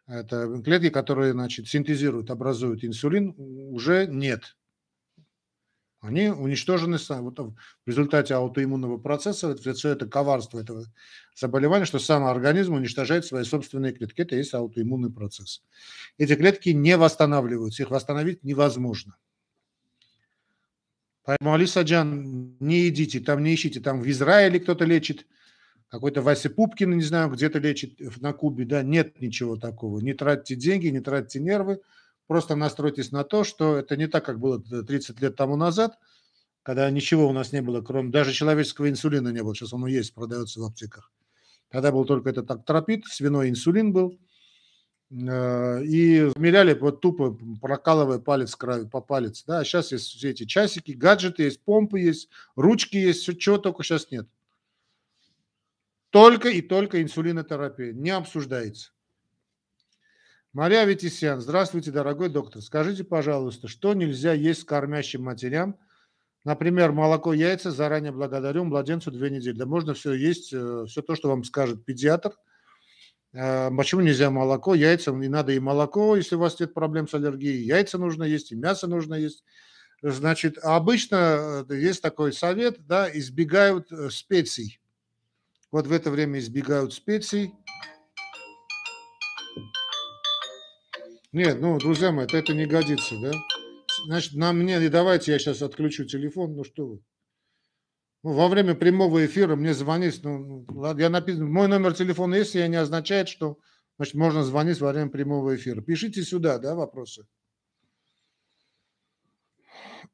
[0.07, 4.57] это клетки, которые значит, синтезируют, образуют инсулин, уже нет
[6.03, 7.55] они уничтожены в
[7.87, 10.85] результате аутоиммунного процесса, все это коварство этого
[11.37, 14.21] заболевания, что сам организм уничтожает свои собственные клетки.
[14.21, 15.63] Это и есть аутоиммунный процесс.
[16.19, 19.17] Эти клетки не восстанавливаются, их восстановить невозможно.
[21.25, 25.27] Поэтому, Алиса Джан, не идите, там не ищите, там в Израиле кто-то лечит,
[25.89, 30.01] какой-то Вася Пупкин, не знаю, где-то лечит на Кубе, да, нет ничего такого.
[30.01, 31.81] Не тратьте деньги, не тратьте нервы,
[32.27, 35.99] Просто настройтесь на то, что это не так, как было 30 лет тому назад,
[36.63, 39.55] когда ничего у нас не было, кроме даже человеческого инсулина не было.
[39.55, 41.11] Сейчас он есть, продается в аптеках.
[41.69, 44.19] Тогда был только этот актропит, свиной инсулин был.
[45.13, 49.45] Э, и измеряли вот тупо, прокалывая палец по палец.
[49.47, 49.59] Да?
[49.59, 53.83] А сейчас есть все эти часики, гаджеты есть, помпы есть, ручки есть, все, чего только
[53.83, 54.27] сейчас нет.
[56.11, 57.93] Только и только инсулинотерапия.
[57.93, 58.93] Не обсуждается.
[60.53, 62.61] Мария Витисян, здравствуйте, дорогой доктор.
[62.61, 65.77] Скажите, пожалуйста, что нельзя есть кормящим матерям?
[66.45, 69.57] Например, молоко, яйца, заранее благодарю, младенцу две недели.
[69.57, 72.33] Да можно все есть, э, все то, что вам скажет педиатр.
[73.33, 75.13] Э, почему нельзя молоко, яйца?
[75.13, 77.65] Не надо и молоко, если у вас нет проблем с аллергией.
[77.65, 79.45] Яйца нужно есть, и мясо нужно есть.
[80.03, 84.81] Значит, обычно э, есть такой совет, да, избегают специй.
[85.71, 87.55] Вот в это время избегают специй.
[91.33, 93.33] Нет, ну, друзья мои, это, это не годится, да?
[94.05, 97.01] Значит, на мне не давайте я сейчас отключу телефон, ну что вы.
[98.23, 100.65] Ну, во время прямого эфира мне звонить, ну,
[100.97, 103.59] я написан, мой номер телефона есть, я не означает, что
[103.97, 105.81] значит, можно звонить во время прямого эфира.
[105.81, 107.27] Пишите сюда, да, вопросы.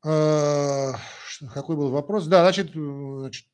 [0.02, 0.94] А,
[1.52, 2.26] какой был вопрос?
[2.26, 3.46] Да, значит, значит,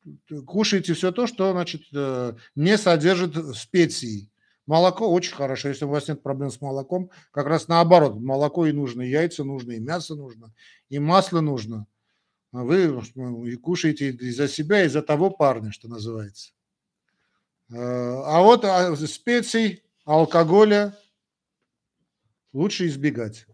[0.45, 4.31] кушайте все то, что значит, э, не содержит специй.
[4.67, 5.69] Молоко очень хорошо.
[5.69, 9.43] Если у вас нет проблем с молоком, как раз наоборот, молоко и нужно, и яйца
[9.43, 10.53] нужно, и мясо нужно,
[10.89, 11.87] и масло нужно.
[12.55, 12.85] А вы
[13.51, 16.53] и кушаете и за себя, и за того парня, что называется.
[17.69, 20.97] Э, а вот а, специй, алкоголя
[22.53, 23.45] лучше избегать.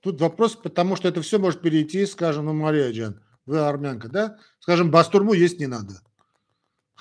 [0.00, 4.38] Тут вопрос, потому что это все может перейти, скажем, ну, Мария Джан, вы армянка, да?
[4.60, 6.00] Скажем, бастурму есть не надо.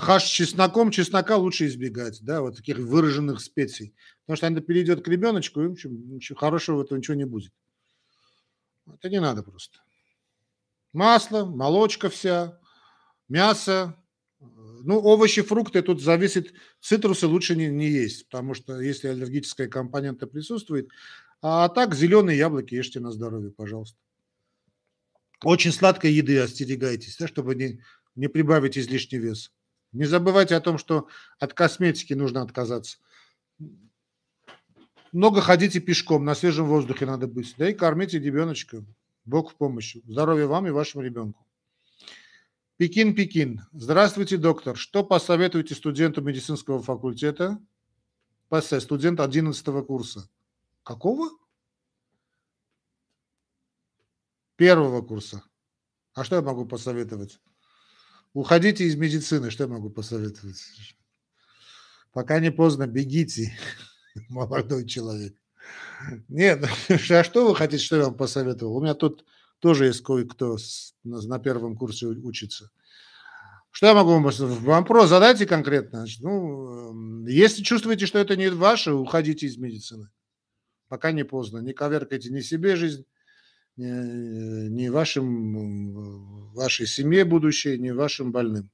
[0.02, 3.94] Хаш с чесноком, чеснока лучше избегать, да, вот таких выраженных специй.
[4.22, 7.52] Потому что она перейдет к ребеночку, и ничего хорошего в этом ничего не будет.
[8.88, 9.78] Это не надо просто.
[10.92, 12.60] Масло, молочка вся,
[13.30, 13.96] мясо,
[14.40, 20.26] ну, овощи, фрукты, тут зависит, цитрусы лучше не, не есть, потому что если аллергическая компонента
[20.26, 20.90] присутствует,
[21.44, 24.00] а так, зеленые яблоки ешьте на здоровье, пожалуйста.
[25.44, 27.84] Очень сладкой еды остерегайтесь, да, чтобы не,
[28.16, 29.52] не прибавить излишний вес.
[29.92, 31.08] Не забывайте о том, что
[31.40, 32.98] от косметики нужно отказаться.
[35.12, 37.54] Много ходите пешком, на свежем воздухе надо быть.
[37.58, 38.86] Да и кормите ребеночка.
[39.26, 39.98] Бог в помощь.
[40.06, 41.46] Здоровья вам и вашему ребенку.
[42.78, 43.62] Пекин, Пекин.
[43.74, 44.78] Здравствуйте, доктор.
[44.78, 47.60] Что посоветуете студенту медицинского факультета?
[48.50, 50.30] ПС, студент 11 курса.
[50.84, 51.30] Какого?
[54.56, 55.44] Первого курса.
[56.14, 57.40] А что я могу посоветовать?
[58.34, 60.58] Уходите из медицины, что я могу посоветовать?
[62.14, 63.54] Пока не поздно, бегите,
[64.30, 65.36] молодой человек.
[66.28, 66.66] Нет,
[67.10, 68.78] а что вы хотите, что я вам посоветовал?
[68.78, 69.26] У меня тут
[69.60, 70.58] тоже есть кое-кто
[71.04, 72.72] на первом курсе учится.
[73.70, 76.06] Что я могу вам Вопрос задайте конкретно.
[76.20, 80.10] Ну, эм, если чувствуете, что это не ваше, уходите из медицины
[80.92, 81.60] пока не поздно.
[81.60, 83.06] Не коверкайте ни себе жизнь,
[83.78, 88.70] ни, ни вашим, вашей семье будущее, ни вашим больным.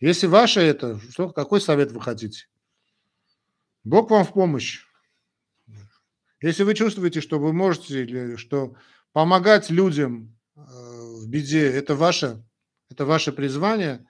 [0.00, 2.46] Если ваше это, что, какой совет вы хотите?
[3.84, 4.84] Бог вам в помощь.
[6.40, 8.74] Если вы чувствуете, что вы можете, что
[9.12, 12.44] помогать людям э, в беде, это ваше,
[12.90, 14.04] это ваше призвание,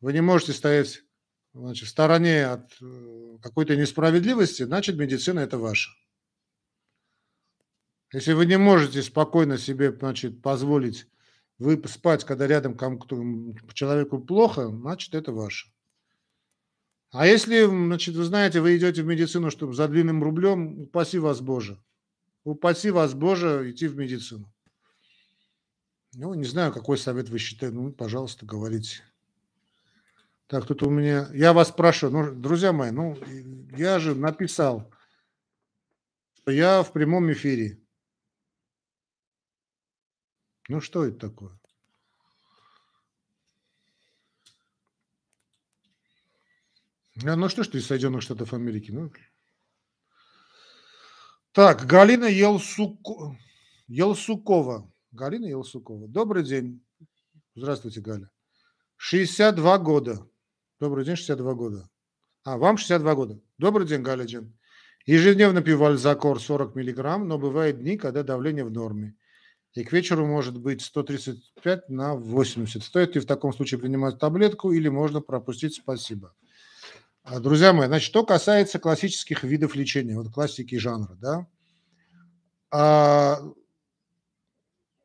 [0.00, 1.02] вы не можете стоять
[1.52, 5.90] значит, в стороне от э, какой-то несправедливости, значит, медицина– это ваша.
[8.12, 11.06] Если вы не можете спокойно себе значит, позволить
[11.58, 12.78] вы спать, когда рядом
[13.74, 15.68] человеку плохо, значит, это ваше.
[17.10, 21.40] А если, значит, вы знаете, вы идете в медицину, чтобы за длинным рублем, упаси вас
[21.40, 21.82] Боже.
[22.44, 24.52] Упаси вас Боже идти в медицину.
[26.14, 27.76] Ну, не знаю, какой совет вы считаете.
[27.76, 29.02] Ну, пожалуйста, говорите.
[30.46, 31.28] Так, тут у меня...
[31.32, 33.18] Я вас прошу, ну, друзья мои, ну,
[33.76, 34.90] я же написал,
[36.34, 37.80] что я в прямом эфире.
[40.68, 41.58] Ну что это такое?
[47.24, 48.90] А, ну что ж ты из Соединенных Штатов Америки?
[48.90, 49.10] Ну.
[51.52, 53.00] Так, Галина Елсук...
[53.88, 54.92] Елсукова.
[55.12, 56.06] Галина Елсукова.
[56.06, 56.84] Добрый день.
[57.54, 58.30] Здравствуйте, Галя.
[58.98, 60.28] 62 года.
[60.78, 61.90] Добрый день, 62 года.
[62.44, 63.40] А, вам 62 года.
[63.56, 64.56] Добрый день, Галя Джин.
[65.06, 69.17] Ежедневно пью вальзакор 40 миллиграмм, но бывают дни, когда давление в норме
[69.74, 72.82] и к вечеру может быть 135 на 80.
[72.82, 75.74] Стоит ли в таком случае принимать таблетку или можно пропустить?
[75.74, 76.34] Спасибо.
[77.22, 81.46] А, друзья мои, значит, что касается классических видов лечения, вот классики жанра, да,
[82.70, 83.38] а,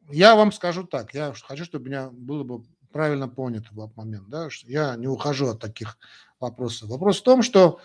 [0.10, 4.30] я вам скажу так, я хочу, чтобы меня было бы правильно понято в этот момент,
[4.30, 5.98] да, я не ухожу от таких
[6.40, 6.90] вопросов.
[6.90, 7.80] Вопрос в том, что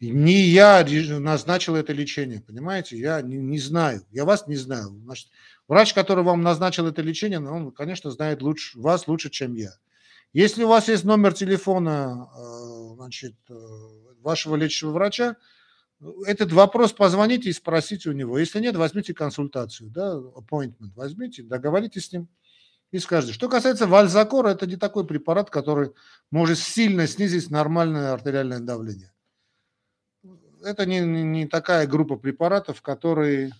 [0.00, 0.84] не я
[1.18, 4.88] назначил это лечение, понимаете, я не, не знаю, я вас не знаю.
[5.04, 5.28] Значит,
[5.68, 9.72] Врач, который вам назначил это лечение, ну, он, конечно, знает лучше, вас лучше, чем я.
[10.32, 13.54] Если у вас есть номер телефона э, значит, э,
[14.20, 15.36] вашего лечащего врача,
[16.26, 18.38] этот вопрос позвоните и спросите у него.
[18.38, 22.28] Если нет, возьмите консультацию, да, appointment возьмите, договоритесь с ним
[22.90, 23.32] и скажите.
[23.32, 25.92] Что касается вальзакора, это не такой препарат, который
[26.30, 29.12] может сильно снизить нормальное артериальное давление.
[30.62, 33.52] Это не, не такая группа препаратов, которые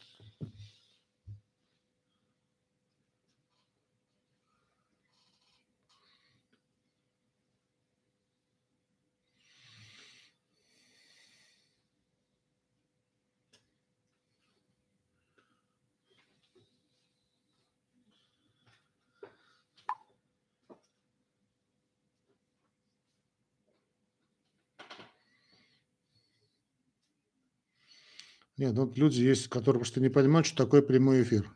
[28.59, 31.51] Нет, ну, вот люди есть, которые просто не понимают, что такое прямой эфир.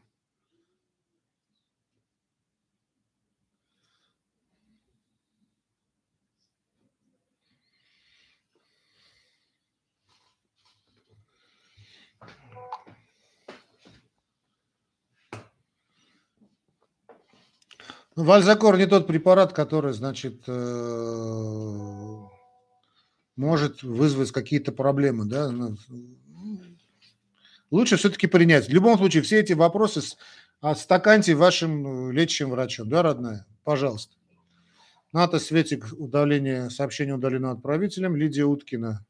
[18.16, 22.16] Ну, Вальзакор не тот препарат, который, значит, э,
[23.36, 25.50] может вызвать какие-то проблемы, да.
[27.70, 28.68] Ну, лучше все-таки принять.
[28.68, 30.00] В любом случае, все эти вопросы
[30.60, 33.46] отстаканьте вашим э, лечащим врачом, да, родная?
[33.64, 34.14] Пожалуйста.
[35.12, 38.16] НАТО Светик, удаление, сообщение удалено отправителем.
[38.16, 39.04] Лидия Уткина.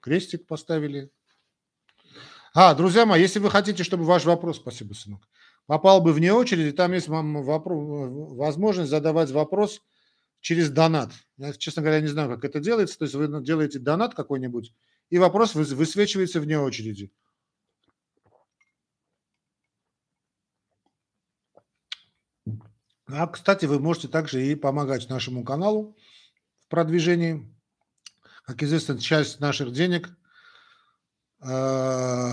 [0.00, 1.10] Крестик поставили.
[2.54, 5.26] А, друзья мои, если вы хотите, чтобы ваш вопрос, спасибо, сынок,
[5.66, 7.78] попал бы вне очереди, там есть вам вопрос,
[8.36, 9.80] возможность задавать вопрос
[10.40, 11.12] через донат.
[11.38, 12.98] Я, честно говоря, не знаю, как это делается.
[12.98, 14.74] То есть вы делаете донат какой-нибудь,
[15.12, 17.12] и вопрос высвечивается вне очереди.
[23.06, 25.98] А, кстати, вы можете также и помогать нашему каналу
[26.60, 27.46] в продвижении.
[28.46, 30.08] Как известно, часть наших денег
[31.42, 32.30] э,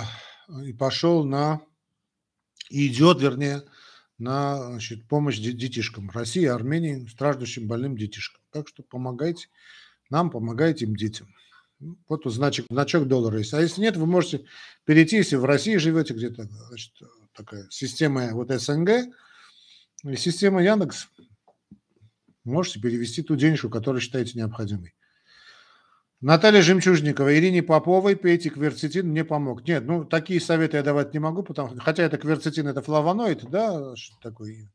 [0.63, 1.61] и пошел на
[2.69, 3.63] идет, вернее,
[4.17, 8.41] на значит, помощь детишкам России, Армении, страждущим больным детишкам.
[8.51, 9.49] Так что помогайте
[10.09, 11.27] нам, помогайте им детям.
[11.80, 13.53] Вот значок, значок доллара есть.
[13.53, 14.45] А если нет, вы можете
[14.86, 16.93] перейти, если в России живете где-то, значит,
[17.34, 19.13] такая система вот СНГ,
[20.03, 21.07] и система Яндекс,
[22.43, 24.93] можете перевести ту денежку, которую считаете необходимой.
[26.21, 29.65] Наталья Жемчужникова, Ирине Поповой пейте кверцетин, мне помог.
[29.65, 33.95] Нет, ну такие советы я давать не могу, потому хотя это кверцетин, это флавоноид, да,
[33.95, 34.69] что такое.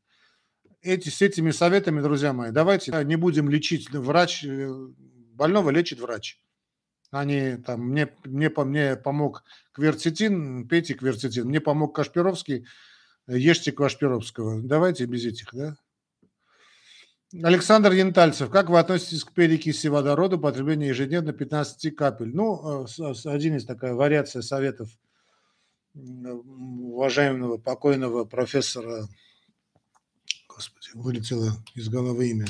[0.81, 3.91] Эти, с этими советами, друзья мои, давайте не будем лечить.
[3.91, 4.71] Врач, э,
[5.33, 6.39] больного лечит врач.
[7.15, 11.47] Они там, мне, мне, мне помог кверцетин, пейте кверцетин.
[11.47, 12.65] Мне помог Кашпировский,
[13.25, 14.61] ешьте Кашпировского.
[14.61, 15.77] Давайте без этих, да?
[17.41, 22.35] Александр Янтальцев, как вы относитесь к перекиси водорода, потребление ежедневно 15 капель?
[22.35, 24.89] Ну, э, один из такая вариация советов
[25.93, 29.07] уважаемого покойного профессора,
[30.49, 32.47] господи, вылетело из головы имя,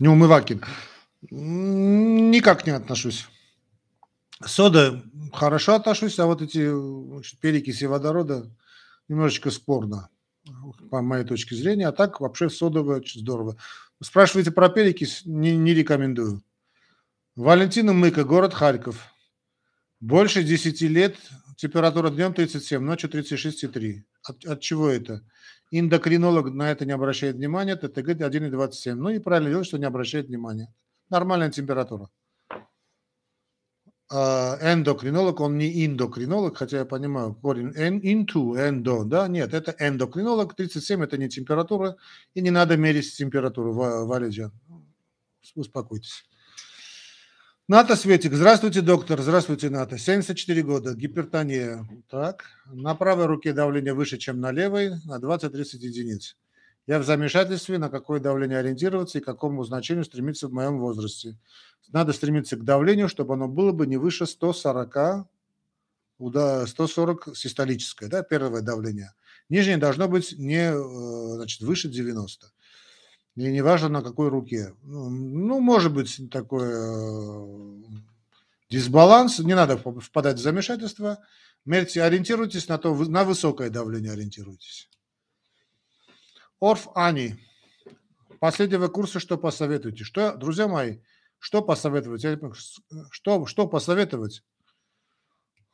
[0.00, 0.62] Не умывакин.
[1.30, 3.26] Никак не отношусь.
[4.44, 8.50] Сода хорошо отношусь, а вот эти значит, перекиси водорода
[9.08, 10.10] немножечко спорно
[10.90, 11.88] по моей точке зрения.
[11.88, 13.56] А так вообще содовое очень здорово.
[14.02, 16.42] Спрашиваете про перекись, не, не рекомендую.
[17.34, 19.12] Валентина Мыка, город Харьков.
[20.00, 21.16] Больше 10 лет,
[21.56, 24.02] температура днем 37, ночью 36,3.
[24.22, 25.22] От, от чего это?
[25.70, 28.94] Эндокринолог на это не обращает внимания, ТТГ 1,27.
[28.94, 30.72] Ну и правильно делает, что не обращает внимания.
[31.10, 32.08] Нормальная температура.
[34.08, 40.54] А, эндокринолог, он не индокринолог, хотя я понимаю, корень into, эндо, да, нет, это эндокринолог,
[40.54, 41.96] 37 это не температура,
[42.34, 44.52] и не надо мерить температуру, Валиджан.
[45.56, 46.24] Успокойтесь.
[47.68, 48.32] Ната Светик.
[48.32, 49.20] Здравствуйте, доктор.
[49.20, 49.98] Здравствуйте, Ната.
[49.98, 50.94] 74 года.
[50.94, 51.84] Гипертония.
[52.08, 52.44] Так.
[52.66, 56.36] На правой руке давление выше, чем на левой, на 20-30 единиц.
[56.86, 61.36] Я в замешательстве, на какое давление ориентироваться и к какому значению стремиться в моем возрасте.
[61.88, 65.26] Надо стремиться к давлению, чтобы оно было бы не выше 140,
[66.20, 69.12] 140 систолическое, да, первое давление.
[69.48, 72.46] Нижнее должно быть не э, значит, выше 90.
[73.36, 74.74] И неважно на какой руке.
[74.82, 77.82] Ну, ну может быть такой э,
[78.70, 81.18] дисбаланс, не надо впадать в замешательство.
[81.66, 84.88] Мерьте, ориентируйтесь на то, на высокое давление ориентируйтесь.
[86.60, 87.36] Орф Ани.
[88.40, 90.04] Последнего курса что посоветуете?
[90.04, 90.98] Что, друзья мои,
[91.38, 92.24] что посоветовать?
[93.10, 94.44] Что, что посоветовать?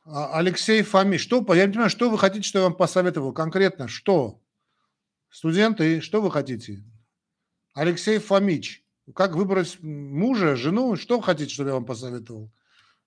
[0.04, 3.86] А, Алексей Фоми, что, я не понимаю, что вы хотите, что я вам посоветовал конкретно?
[3.86, 4.40] Что?
[5.30, 6.82] Студенты, что вы хотите?
[7.74, 12.50] Алексей Фомич, как выбрать мужа, жену, что вы хотите, чтобы я вам посоветовал?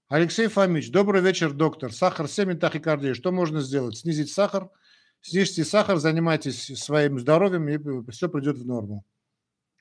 [0.07, 1.93] Алексей Фомич, добрый вечер, доктор.
[1.93, 3.13] Сахар 7 тахикардия.
[3.13, 3.97] Что можно сделать?
[3.97, 4.69] Снизить сахар?
[5.21, 9.05] Снизьте сахар, занимайтесь своим здоровьем, и все придет в норму.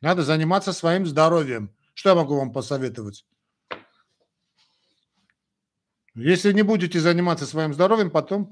[0.01, 1.75] Надо заниматься своим здоровьем.
[1.95, 3.27] Что я могу вам посоветовать?
[6.15, 8.51] Если не будете заниматься своим здоровьем, потом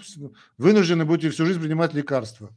[0.58, 2.54] вынуждены будете всю жизнь принимать лекарства.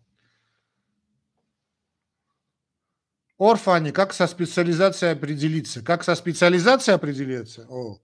[3.38, 5.82] Орфани, как со специализацией определиться?
[5.82, 7.66] Как со специализацией определиться?
[7.70, 8.00] О,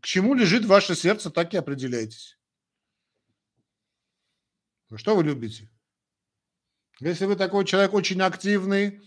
[0.00, 2.38] к чему лежит ваше сердце, так и определяйтесь.
[4.94, 5.68] Что вы любите?
[7.00, 9.02] Если вы такой человек очень активный,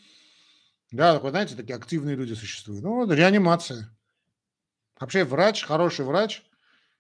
[0.92, 2.84] да, вы знаете, такие активные люди существуют.
[2.84, 3.98] Ну, вот, реанимация.
[5.00, 6.44] Вообще врач, хороший врач,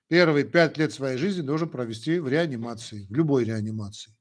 [0.08, 4.17] первые пять лет своей жизни должен провести в реанимации, в любой реанимации.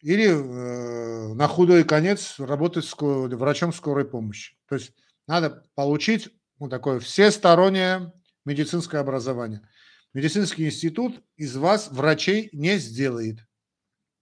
[0.00, 4.56] Или э, на худой конец работать с, врачом скорой помощи.
[4.66, 4.92] То есть
[5.26, 8.12] надо получить вот такое всестороннее
[8.44, 9.66] медицинское образование.
[10.14, 13.46] Медицинский институт из вас врачей не сделает.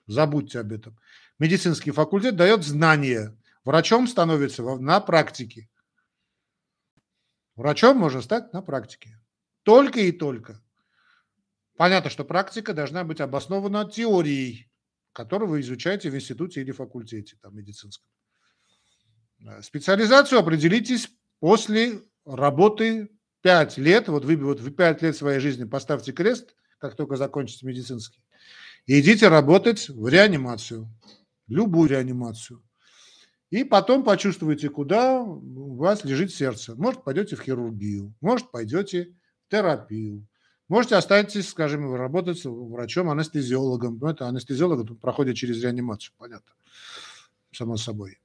[0.07, 0.99] Забудьте об этом.
[1.39, 3.37] Медицинский факультет дает знания.
[3.65, 5.69] Врачом становится на практике.
[7.55, 9.21] Врачом можно стать на практике.
[9.63, 10.61] Только и только.
[11.77, 14.68] Понятно, что практика должна быть обоснована теорией,
[15.13, 18.07] которую вы изучаете в институте или факультете там, медицинском.
[19.63, 21.09] Специализацию определитесь
[21.41, 23.09] после работы
[23.43, 24.09] 5 лет.
[24.09, 28.23] Вот вы вот в 5 лет своей жизни поставьте крест, как только закончите медицинский,
[28.87, 30.89] и идите работать в реанимацию,
[31.47, 32.63] любую реанимацию.
[33.51, 36.75] И потом почувствуете, куда у вас лежит сердце.
[36.75, 39.15] Может, пойдете в хирургию, может, пойдете
[39.47, 40.27] в терапию.
[40.69, 43.99] Можете останетесь, скажем, работать врачом-анестезиологом.
[43.99, 46.53] Ну, это анестезиолог проходит через реанимацию, понятно,
[47.53, 48.21] само собой.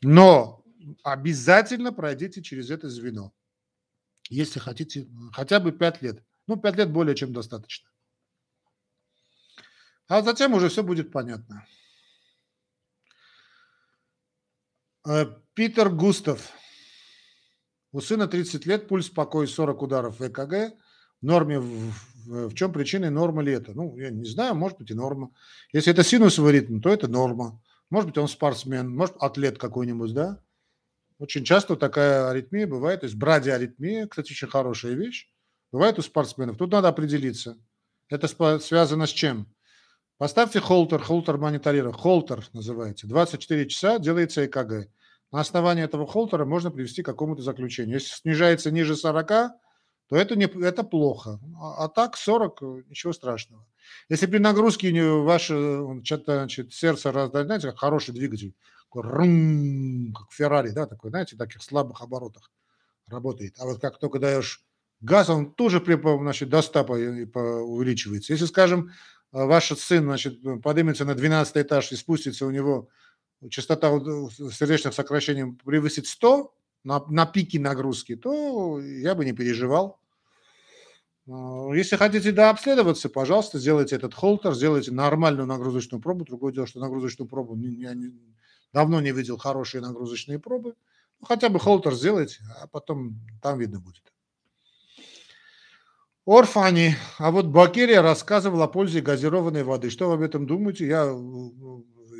[0.00, 0.64] Но
[1.02, 3.32] обязательно пройдите через это звено,
[4.30, 6.22] если хотите хотя бы 5 лет.
[6.46, 7.90] Ну, 5 лет более чем достаточно.
[10.08, 11.66] А затем уже все будет понятно.
[15.06, 16.50] Э, Питер Густав.
[17.92, 20.74] У сына 30 лет, пульс покой 40 ударов ЭКГ.
[21.24, 21.92] Норме, в,
[22.26, 23.72] в, в чем причина норма ли это?
[23.72, 25.30] Ну, я не знаю, может быть и норма.
[25.72, 27.60] Если это синусовый ритм, то это норма.
[27.90, 30.40] Может быть, он спортсмен, может, атлет какой-нибудь, да?
[31.18, 35.30] Очень часто такая аритмия бывает, то есть брадиаритмия, кстати, очень хорошая вещь,
[35.70, 36.56] бывает у спортсменов.
[36.56, 37.56] Тут надо определиться.
[38.08, 39.46] Это связано с чем?
[40.18, 41.96] Поставьте холтер, холтер мониторирует.
[41.96, 43.06] Холтер называется.
[43.06, 44.88] 24 часа делается ЭКГ.
[45.32, 47.94] На основании этого холтера можно привести к какому-то заключению.
[47.94, 49.52] Если снижается ниже 40,
[50.14, 51.40] то это, не, это плохо.
[51.60, 53.66] А, а так 40, ничего страшного.
[54.08, 55.82] Если при нагрузке ваше
[56.24, 58.54] значит, сердце, знаете, как хороший двигатель,
[58.94, 62.52] рум, как Феррари, да, такой, знаете, таких слабых оборотах
[63.08, 63.56] работает.
[63.58, 64.62] А вот как только даешь
[65.00, 68.34] газ, он тоже при, значит, до 100 увеличивается.
[68.34, 68.92] Если, скажем,
[69.32, 72.88] а, ваш сын значит, поднимется на 12 этаж и спустится, у него
[73.50, 73.90] частота
[74.52, 76.54] сердечных сокращений превысит 100
[76.84, 79.98] на, на пике нагрузки, то я бы не переживал.
[81.28, 86.24] А, если хотите дообследоваться, пожалуйста, сделайте этот холтер, сделайте нормальную нагрузочную пробу.
[86.24, 88.12] Другое дело, что нагрузочную пробу я не,
[88.72, 90.74] давно не видел хорошие нагрузочные пробы.
[91.20, 94.12] Ну, хотя бы холтер сделайте, а потом там видно будет.
[96.26, 96.96] Орфани.
[97.18, 99.90] А вот Бакерия рассказывал о пользе газированной воды.
[99.90, 100.86] Что вы об этом думаете?
[100.86, 101.14] Я,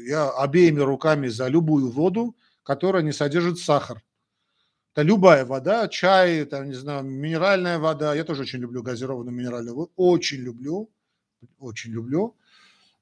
[0.06, 4.02] я обеими руками за любую воду, которая не содержит сахар.
[4.94, 8.14] Это любая вода, чай, там, не знаю, минеральная вода.
[8.14, 9.92] Я тоже очень люблю газированную минеральную воду.
[9.96, 10.88] Очень люблю.
[11.58, 12.36] Очень люблю.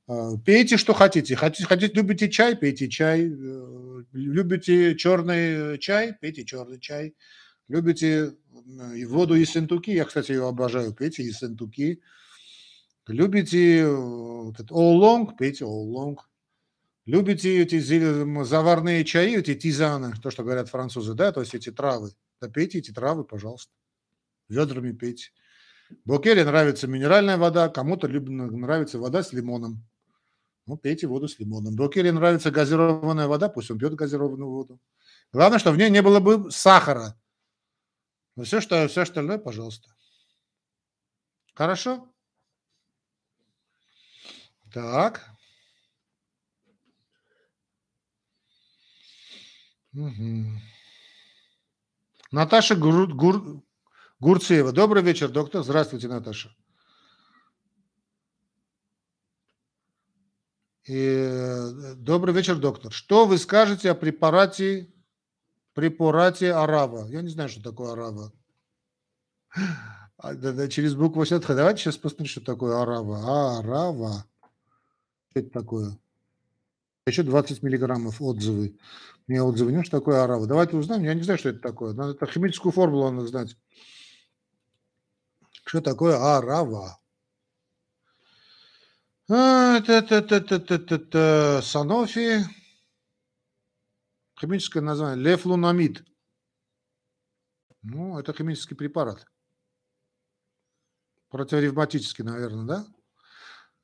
[0.09, 1.37] А, пейте, что хотите.
[1.37, 3.31] Хотите, хотите любите чай, пейте чай.
[3.31, 7.15] Э, любите черный чай, пейте черный чай.
[7.69, 8.37] Любите
[9.07, 12.01] воду из сентуки, я, кстати, ее обожаю, пейте из сентуки.
[13.07, 16.27] Любите э, вот оулонг, пейте оулонг.
[17.05, 17.81] Любите эти
[18.45, 22.13] заварные чаи, эти тизаны, то, что говорят французы, да, то есть эти травы.
[22.41, 23.73] Да пейте эти травы, пожалуйста.
[24.49, 25.31] Ведрами пейте.
[26.05, 29.85] Бокере нравится минеральная вода, кому-то нравится вода с лимоном.
[30.67, 31.75] Ну, пейте воду с лимоном.
[31.75, 34.81] Бокере нравится газированная вода, пусть он пьет газированную воду.
[35.33, 37.17] Главное, чтобы в ней не было бы сахара.
[38.37, 39.91] Но все, что, все остальное, пожалуйста.
[41.55, 42.09] Хорошо?
[44.73, 45.32] Так.
[49.95, 50.47] Угу.
[52.31, 53.63] Наташа Гур, Гур,
[54.21, 54.73] Гурцеева.
[54.73, 55.63] Добрый вечер, доктор.
[55.63, 56.55] Здравствуйте, Наташа.
[60.85, 62.93] И, э, добрый вечер, доктор.
[62.93, 64.93] Что вы скажете о препарате
[65.75, 67.07] препарате Арава.
[67.09, 68.33] Я не знаю, что такое Арава.
[70.19, 71.55] А, через букву сетха.
[71.55, 73.59] Давайте сейчас посмотрим, что такое Арава.
[73.59, 74.25] Арава.
[75.31, 75.99] Что это такое?
[77.07, 78.79] Еще 20 миллиграммов отзывы.
[79.27, 80.47] Мне отзывы нет, что такое Арава.
[80.47, 81.05] Давайте узнаем.
[81.05, 81.93] Я не знаю, что это такое.
[81.95, 83.57] Надо это химическую формулу надо знать.
[85.65, 86.99] Что такое Арава?
[91.63, 92.45] Санофи.
[94.41, 96.05] Химическое название– лефлунамид.
[97.83, 99.25] Ну, это химический препарат.
[101.29, 102.87] Противоревматический, наверное, да?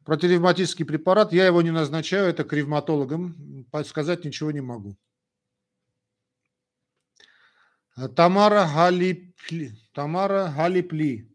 [0.05, 4.97] Противоревматический препарат, я его не назначаю, это к ревматологам, сказать ничего не могу.
[8.07, 9.77] Тамара Галип, Галипли.
[9.93, 11.29] Тамара Галипли.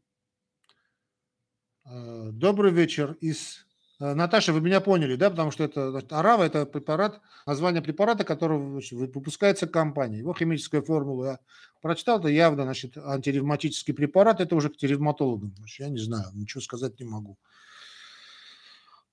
[1.86, 3.66] Э, добрый вечер из...
[3.99, 5.30] Э, Наташа, вы меня поняли, да?
[5.30, 10.20] Потому что это Арава– это препарат, название препарата, который выпускается компанией.
[10.20, 11.39] Его химическая формула я
[11.82, 15.53] прочитал, это явно, значит, антиревматический препарат, это уже к ревматологам.
[15.80, 17.38] Я не знаю, ничего сказать не могу.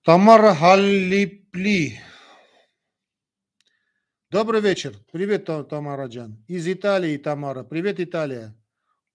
[0.03, 2.01] Тамара Галипли.
[4.31, 4.95] Добрый вечер.
[5.11, 6.41] Привет, Тамара Джан.
[6.47, 7.64] Из Италии, Тамара.
[7.64, 8.55] Привет, Италия.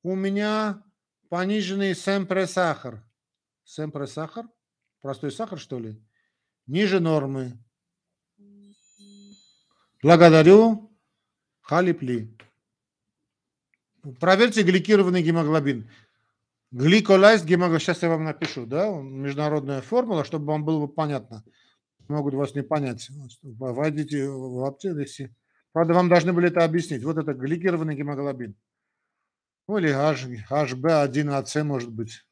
[0.04, 0.84] У меня
[1.30, 3.02] пониженный семпре сахар.
[3.64, 4.46] Семпре сахар?
[5.00, 5.98] Простой сахар, что ли?
[6.68, 7.58] Ниже нормы.
[10.04, 10.92] Благодарю.
[11.62, 12.38] Халипли.
[14.20, 15.90] Проверьте гликированный гемоглобин.
[16.72, 17.80] Гликолайз гемоглобин.
[17.80, 18.90] Сейчас я вам напишу, да?
[18.90, 21.46] Международная формула, чтобы вам было понятно
[22.10, 23.10] могут вас не понять.
[23.44, 25.32] Войдите в аптеку.
[25.72, 27.04] Правда, вам должны были это объяснить.
[27.04, 28.56] Вот это гликированный гемоглобин.
[29.68, 32.26] Ну или H, HB1AC может быть.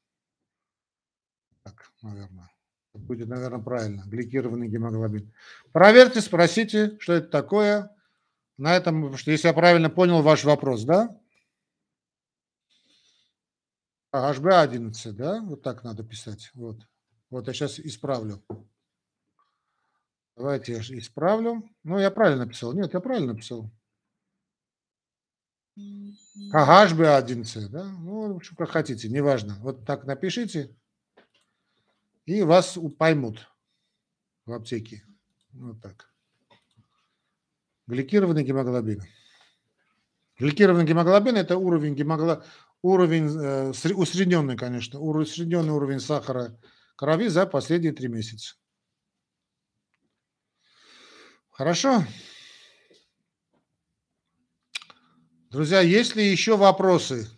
[1.64, 2.50] Так, наверное.
[2.94, 4.04] Будет, наверное, правильно.
[4.06, 5.34] Гликированный гемоглобин.
[5.72, 7.90] Проверьте, спросите, что это такое.
[8.58, 11.20] На этом, что если я правильно понял ваш вопрос, да?
[14.14, 15.42] HB11, да?
[15.42, 16.52] Вот так надо писать.
[16.54, 16.88] Вот.
[17.32, 18.44] Вот я сейчас исправлю.
[20.36, 21.64] Давайте я исправлю.
[21.84, 22.74] Ну, я правильно написал.
[22.74, 23.72] Нет, я правильно написал.
[26.52, 27.84] Ага, HB11, да?
[27.84, 29.56] Ну, что как хотите, неважно.
[29.60, 30.76] Вот так напишите,
[32.26, 33.48] и вас поймут
[34.46, 35.04] в аптеке.
[35.52, 36.10] Вот так.
[37.88, 39.02] Гликированный гемоглобин.
[40.40, 42.44] Гликированный гемоглобин– это уровень гемогло...
[42.82, 46.58] уровень э, усредненный, конечно, усредненный уровень сахара
[46.96, 48.56] крови за последние три месяца.
[51.54, 52.04] Хорошо.
[55.52, 57.30] Друзья, есть ли еще вопросы?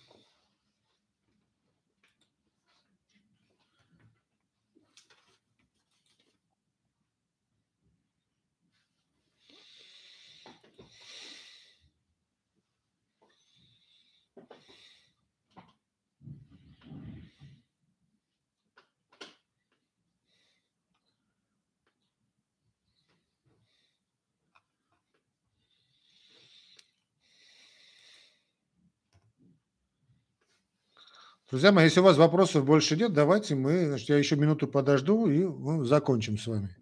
[31.55, 35.29] Друзья мои, если у вас вопросов больше нет, давайте мы, значит, я еще минуту подожду
[35.29, 36.75] и мы закончим с вами.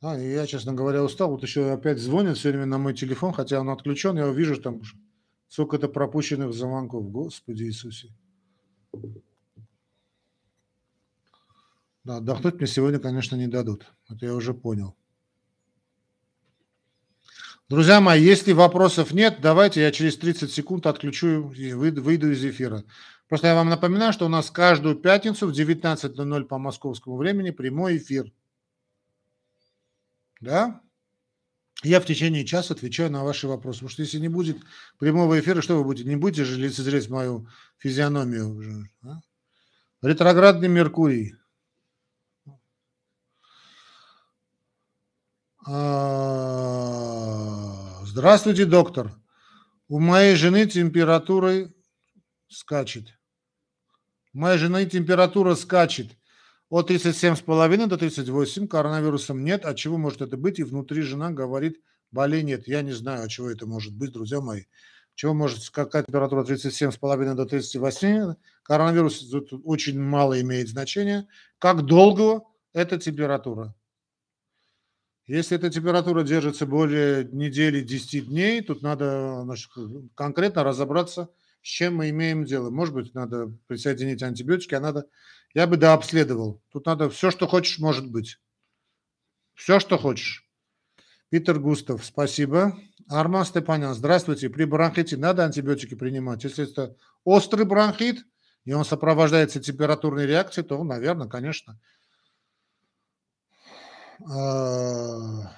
[0.00, 1.32] А, я, честно говоря, устал.
[1.32, 4.16] Вот еще опять звонят все время на мой телефон, хотя он отключен.
[4.16, 4.82] Я увижу там
[5.48, 7.10] сколько-то пропущенных звонков.
[7.10, 8.14] Господи Иисусе.
[12.04, 13.92] Да, отдохнуть мне сегодня, конечно, не дадут.
[14.08, 14.94] Это я уже понял.
[17.68, 22.84] Друзья мои, если вопросов нет, давайте я через 30 секунд отключу и выйду из эфира.
[23.34, 27.96] Просто я вам напоминаю, что у нас каждую пятницу в 19.00 по московскому времени прямой
[27.96, 28.32] эфир.
[30.40, 30.80] Да?
[31.82, 33.78] Я в течение часа отвечаю на ваши вопросы.
[33.78, 34.58] Потому что если не будет
[35.00, 36.08] прямого эфира, что вы будете?
[36.08, 38.88] Не будете же лицезреть мою физиономию уже?
[39.02, 39.18] А?
[40.00, 41.34] Ретроградный Меркурий.
[45.66, 45.80] А,
[48.04, 49.10] здравствуйте, доктор.
[49.88, 51.74] У моей жены температуры
[52.46, 53.08] скачет.
[54.34, 56.16] Моей жены температура скачет
[56.68, 59.64] от 37,5 до 38, коронавирусом нет.
[59.64, 60.58] От чего может это быть?
[60.58, 61.80] И внутри жена говорит,
[62.10, 62.66] болей нет.
[62.66, 64.64] Я не знаю, от чего это может быть, друзья мои.
[65.14, 68.34] Чего может скакать температура от 37,5 до 38?
[68.64, 71.28] Коронавирус тут очень мало имеет значения.
[71.60, 73.72] Как долго эта температура?
[75.26, 79.70] Если эта температура держится более недели, 10 дней, тут надо значит,
[80.16, 81.30] конкретно разобраться–
[81.64, 82.68] с чем мы имеем дело.
[82.68, 85.08] Может быть, надо присоединить антибиотики, а надо...
[85.54, 86.62] Я бы дообследовал.
[86.70, 88.38] Тут надо все, что хочешь, может быть.
[89.54, 90.46] Все, что хочешь.
[91.30, 92.76] Питер Густав, спасибо.
[93.08, 94.50] Арман Степанян, здравствуйте.
[94.50, 96.44] При бронхите надо антибиотики принимать?
[96.44, 98.26] Если это острый бронхит,
[98.66, 101.80] и он сопровождается температурной реакцией, то, наверное, конечно.
[104.30, 105.50] А,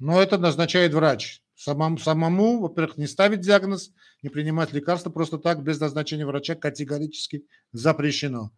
[0.00, 1.43] но это назначает врач.
[1.64, 3.90] Самому, самому во-первых, не ставить диагноз,
[4.22, 8.50] не принимать лекарства просто так, без назначения врача категорически запрещено.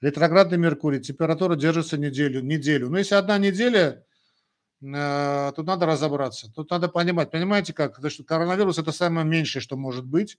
[0.00, 2.40] Ретроградный Меркурий, температура держится неделю.
[2.40, 2.88] неделю.
[2.88, 4.06] Но если одна неделя,
[4.82, 6.50] э, тут надо разобраться.
[6.54, 7.30] Тут надо понимать.
[7.30, 7.96] Понимаете как?
[7.96, 10.38] Потому что коронавирус– это самое меньшее, что может быть.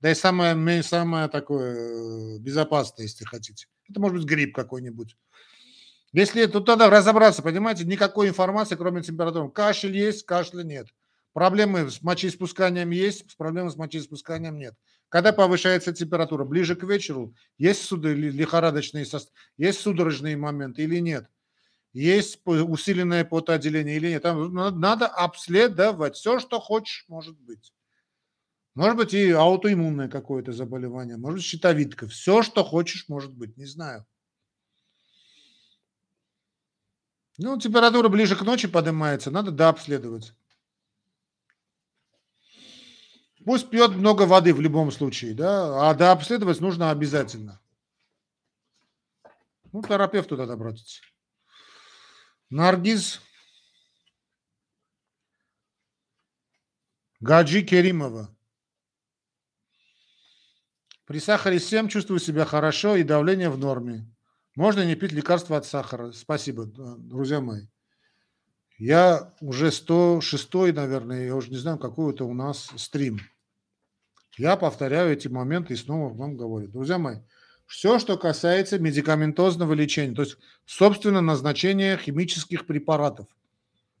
[0.00, 3.68] Да и самое, самое такое э, безопасное, если хотите.
[3.88, 5.16] Это может быть грипп какой-нибудь.
[6.12, 9.48] Если тут надо разобраться, понимаете, никакой информации, кроме температуры.
[9.50, 10.88] Кашель есть, кашля нет.
[11.32, 14.74] Проблемы с мочеиспусканием есть, проблемы с мочеиспусканием нет.
[15.08, 19.06] Когда повышается температура, ближе к вечеру, есть суды, лихорадочные,
[19.56, 21.28] есть судорожные моменты или нет?
[21.92, 24.22] Есть усиленное потоотделение или нет?
[24.22, 27.72] Там надо обследовать все, что хочешь, может быть.
[28.74, 32.06] Может быть и аутоиммунное какое-то заболевание, может быть щитовидка.
[32.06, 34.06] Все, что хочешь, может быть, не знаю.
[37.38, 40.34] Ну, температура ближе к ночи поднимается, надо дообследовать.
[43.44, 47.60] Пусть пьет много воды в любом случае, да, а дообследовать нужно обязательно.
[49.72, 51.00] Ну, терапевту тогда обратиться.
[52.50, 53.20] Наргиз
[57.20, 58.34] Гаджи Керимова.
[61.04, 64.06] При сахаре 7 чувствую себя хорошо и давление в норме.
[64.56, 66.12] Можно не пить лекарства от сахара.
[66.12, 67.66] Спасибо, друзья мои.
[68.80, 73.20] Я уже 106, наверное, я уже не знаю, какой это у нас стрим.
[74.38, 76.66] Я повторяю эти моменты и снова вам говорю.
[76.66, 77.18] Друзья мои,
[77.66, 83.26] все, что касается медикаментозного лечения, то есть, собственно, назначения химических препаратов,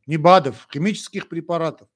[0.06, 1.86] не БАДов, химических препаратов,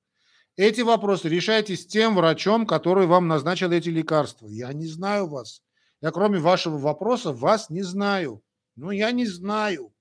[0.57, 4.47] эти вопросы решайте с тем врачом, который вам назначил эти лекарства.
[4.47, 5.63] Я не знаю вас.
[6.03, 8.43] Я кроме вашего вопроса вас не знаю.
[8.77, 9.94] Ну, я не знаю.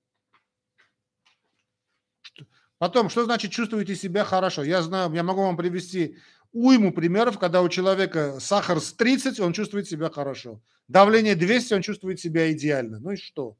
[2.84, 4.62] Потом, что значит чувствуете себя хорошо?
[4.62, 6.18] Я знаю, я могу вам привести
[6.52, 10.60] уйму примеров, когда у человека сахар с 30, он чувствует себя хорошо.
[10.86, 12.98] Давление 200, он чувствует себя идеально.
[13.00, 13.56] Ну и что?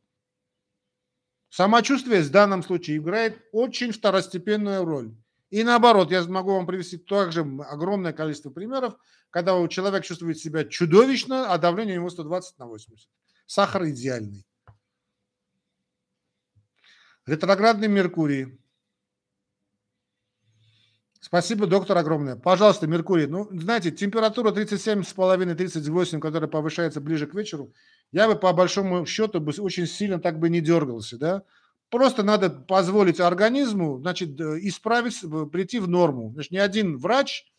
[1.48, 5.14] Самочувствие в данном случае играет очень второстепенную роль.
[5.48, 8.94] И наоборот, я могу вам привести также огромное количество примеров,
[9.30, 13.08] когда у человека чувствует себя чудовищно, а давление у него 120 на 80.
[13.46, 14.44] Сахар идеальный.
[17.24, 18.58] Ретроградный Меркурий.
[21.24, 22.36] Спасибо, доктор, огромное.
[22.36, 23.26] Пожалуйста, Меркурий.
[23.26, 27.72] Ну, знаете, температура 37,5-38, которая повышается ближе к вечеру,
[28.12, 31.42] я бы по большому счету бы очень сильно так бы не дергался, да.
[31.88, 35.18] Просто надо позволить организму, значит, э, исправить,
[35.50, 36.32] прийти в норму.
[36.34, 37.50] Значит, ни один врач,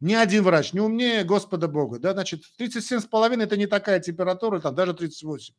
[0.00, 4.74] ни один врач не умнее Господа Бога, да, значит, 37,5 это не такая температура, там
[4.74, 5.54] даже 38.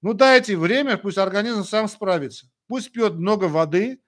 [0.00, 2.46] Ну, дайте время, пусть организм сам справится.
[2.68, 4.00] Пусть пьет много воды,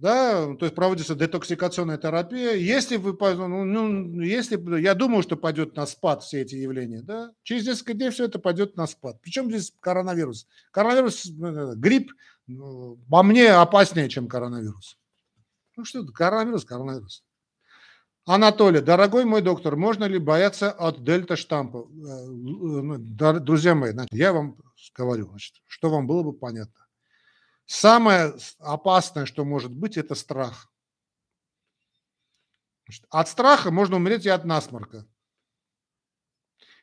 [0.00, 2.54] да, то есть проводится детоксикационная терапия.
[2.54, 7.32] Если вы, ну, ну, если, я думаю, что пойдет на спад все эти явления, да,
[7.44, 9.20] через несколько дней все это пойдет на спад.
[9.22, 10.48] Причем здесь коронавирус?
[10.72, 12.10] Коронавирус, э, грипп,
[12.48, 14.98] ну, по мне опаснее, чем коронавирус.
[15.76, 17.22] Ну что коронавирус, коронавирус.
[18.24, 21.86] Анатолий, дорогой мой доктор, можно ли бояться от дельта штампа?
[21.88, 24.56] Э, ну, друзья мои, я вам
[24.92, 26.85] говорю, значит, что вам было бы понятно.
[27.66, 30.72] Самое опасное, что может быть, это страх.
[33.10, 35.06] От страха можно умереть и от насморка.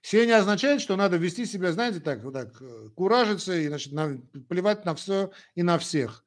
[0.01, 3.93] Все не означает, что надо вести себя, знаете, так, вот так, э, куражиться и значит,
[3.93, 4.17] на,
[4.49, 6.25] плевать на все и на всех.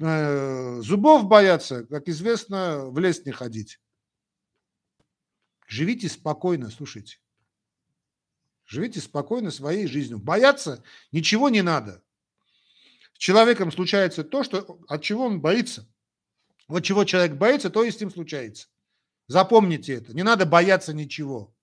[0.00, 3.80] Э, зубов бояться, как известно, в лес не ходить.
[5.66, 7.18] Живите спокойно, слушайте.
[8.64, 10.20] Живите спокойно своей жизнью.
[10.20, 12.04] Бояться ничего не надо.
[13.16, 15.88] С человеком случается то, что, от чего он боится.
[16.68, 18.68] Вот чего человек боится, то и с ним случается.
[19.26, 20.14] Запомните это.
[20.14, 21.54] Не надо бояться ничего.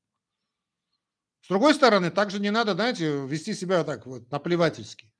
[1.42, 5.12] С другой стороны, также не надо, знаете, вести себя так вот наплевательски.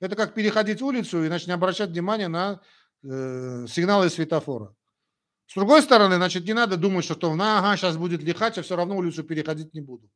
[0.00, 2.60] Это как переходить улицу и значит, не обращать внимания на
[3.02, 4.74] э, сигналы светофора.
[5.46, 8.62] С другой стороны, значит, не надо думать, что то, на, ага, сейчас будет лихач, я
[8.62, 10.10] все равно улицу переходить не буду.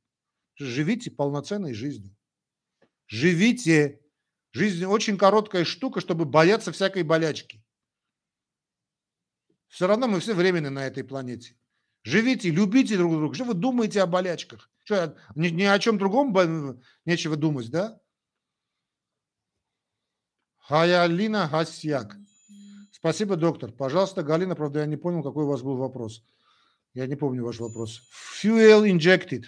[0.56, 2.14] Живите полноценной жизнью.
[3.06, 4.03] Живите.
[4.54, 7.60] Жизнь очень короткая штука, чтобы бояться всякой болячки.
[9.66, 11.56] Все равно мы все временны на этой планете.
[12.04, 13.34] Живите, любите друг друга.
[13.34, 14.70] Что вы думаете о болячках?
[14.84, 18.00] Что, ни, ни о чем другом нечего думать, да?
[20.58, 22.16] Хаялина Гасьяк.
[22.92, 23.72] Спасибо, доктор.
[23.72, 26.24] Пожалуйста, Галина, правда, я не понял, какой у вас был вопрос.
[26.92, 28.02] Я не помню ваш вопрос.
[28.40, 29.46] Fuel injected.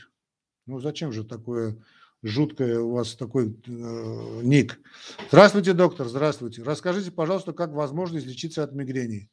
[0.67, 1.81] Ну, зачем же такое
[2.27, 4.79] жуткое у вас такой э, ник.
[5.29, 6.63] Здравствуйте, доктор, здравствуйте.
[6.63, 9.31] Расскажите, пожалуйста, как возможно излечиться от мигрени?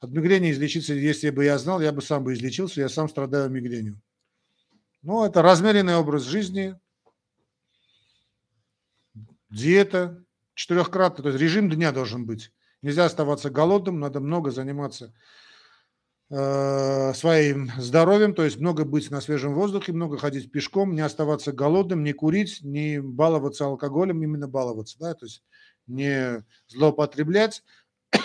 [0.00, 3.50] От мигрени излечиться, если бы я знал, я бы сам бы излечился, я сам страдаю
[3.50, 4.00] мигренью.
[5.02, 6.78] Ну, это размеренный образ жизни,
[9.50, 12.52] диета четырехкратно, то есть режим дня должен быть.
[12.82, 15.14] Нельзя оставаться голодным, надо много заниматься
[16.28, 22.02] своим здоровьем, то есть много быть на свежем воздухе, много ходить пешком, не оставаться голодным,
[22.02, 25.44] не курить, не баловаться алкоголем, именно баловаться, да, то есть
[25.86, 27.62] не злоупотреблять,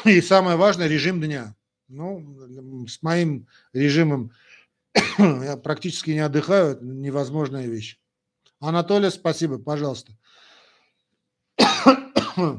[0.06, 1.56] И самое важное, режим дня.
[1.88, 4.32] Ну, с моим режимом
[5.18, 8.00] я практически не отдыхаю, это невозможная вещь.
[8.60, 10.14] Анатолий, спасибо, пожалуйста.
[12.38, 12.56] Э,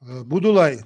[0.00, 0.82] Будулай.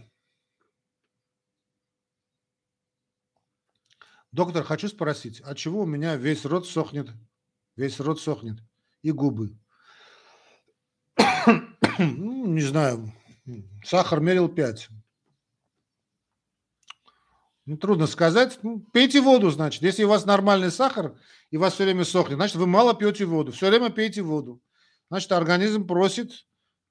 [4.33, 7.09] Доктор, хочу спросить, от чего у меня весь рот сохнет,
[7.77, 8.59] весь рот сохнет
[9.03, 9.57] и губы?
[11.99, 13.13] ну, не знаю,
[13.85, 14.89] сахар мерил 5.
[17.67, 18.59] Ну, трудно сказать.
[18.63, 19.83] Ну, пейте воду, значит.
[19.83, 21.17] Если у вас нормальный сахар
[21.51, 23.53] и вас все время сохнет, значит, вы мало пьете воду.
[23.53, 24.61] Все время пейте воду.
[25.09, 26.47] Значит, организм просит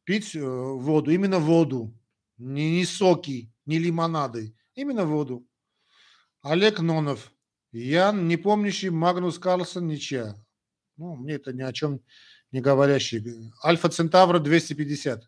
[0.05, 1.93] пить э, воду, именно воду.
[2.37, 5.47] Не, не соки, не лимонады, именно воду.
[6.41, 7.31] Олег Нонов.
[7.71, 10.35] Ян, не помнящий Магнус Карлсон, ничья.
[10.97, 12.01] Ну, мне это ни о чем
[12.51, 13.51] не говорящий.
[13.63, 15.27] Альфа Центавра 250.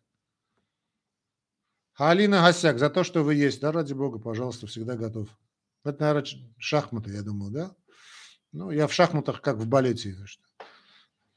[1.96, 3.62] Алина Гасяк, за то, что вы есть.
[3.62, 5.30] Да, ради бога, пожалуйста, всегда готов.
[5.84, 7.76] Это, наверное, шахматы, я думаю, да?
[8.52, 10.16] Ну, я в шахматах, как в балете.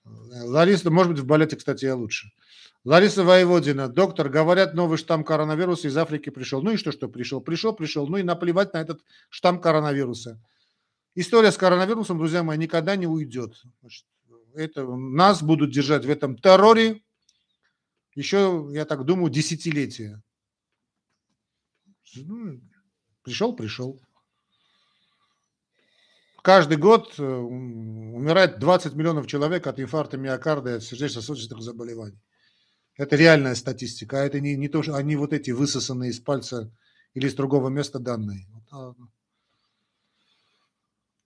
[0.04, 2.30] Лариса, может быть, в балете, кстати, я лучше.
[2.84, 6.62] Лариса Воеводина, доктор, говорят, новый штамм коронавируса из Африки пришел.
[6.62, 7.40] Ну и что, что пришел?
[7.40, 8.06] Пришел, пришел.
[8.06, 10.40] Ну и наплевать на этот штамм коронавируса.
[11.14, 13.54] История с коронавирусом, друзья мои, никогда не уйдет.
[14.54, 17.02] Это, нас будут держать в этом терроре
[18.18, 20.20] еще, я так думаю, десятилетия.
[22.16, 22.60] Ну,
[23.22, 24.00] пришел, пришел.
[26.42, 32.18] Каждый год э, умирает 20 миллионов человек от инфаркта миокарда и от сердечно-сосудистых заболеваний.
[32.98, 36.70] Это реальная статистика, а это не, не то, что они вот эти высосанные из пальца
[37.14, 38.44] или из другого места данные.
[38.72, 38.92] А,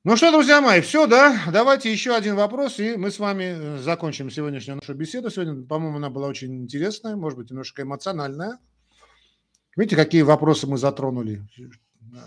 [0.05, 1.41] ну что, друзья мои, все, да?
[1.51, 5.31] Давайте еще один вопрос, и мы с вами э, закончим сегодняшнюю нашу беседу.
[5.31, 8.59] Сегодня, по-моему, она была очень интересная, может быть, немножко эмоциональная.
[9.75, 11.49] Видите, какие вопросы мы затронули?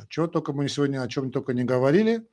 [0.10, 2.26] Чего только мы сегодня о чем только не говорили.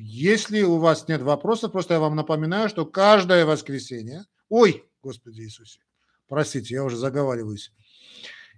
[0.00, 4.26] Если у вас нет вопросов, просто я вам напоминаю, что каждое воскресенье...
[4.48, 5.80] Ой, Господи Иисусе,
[6.28, 7.72] простите, я уже заговариваюсь.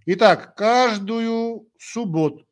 [0.05, 2.47] Итак, каждую субботу,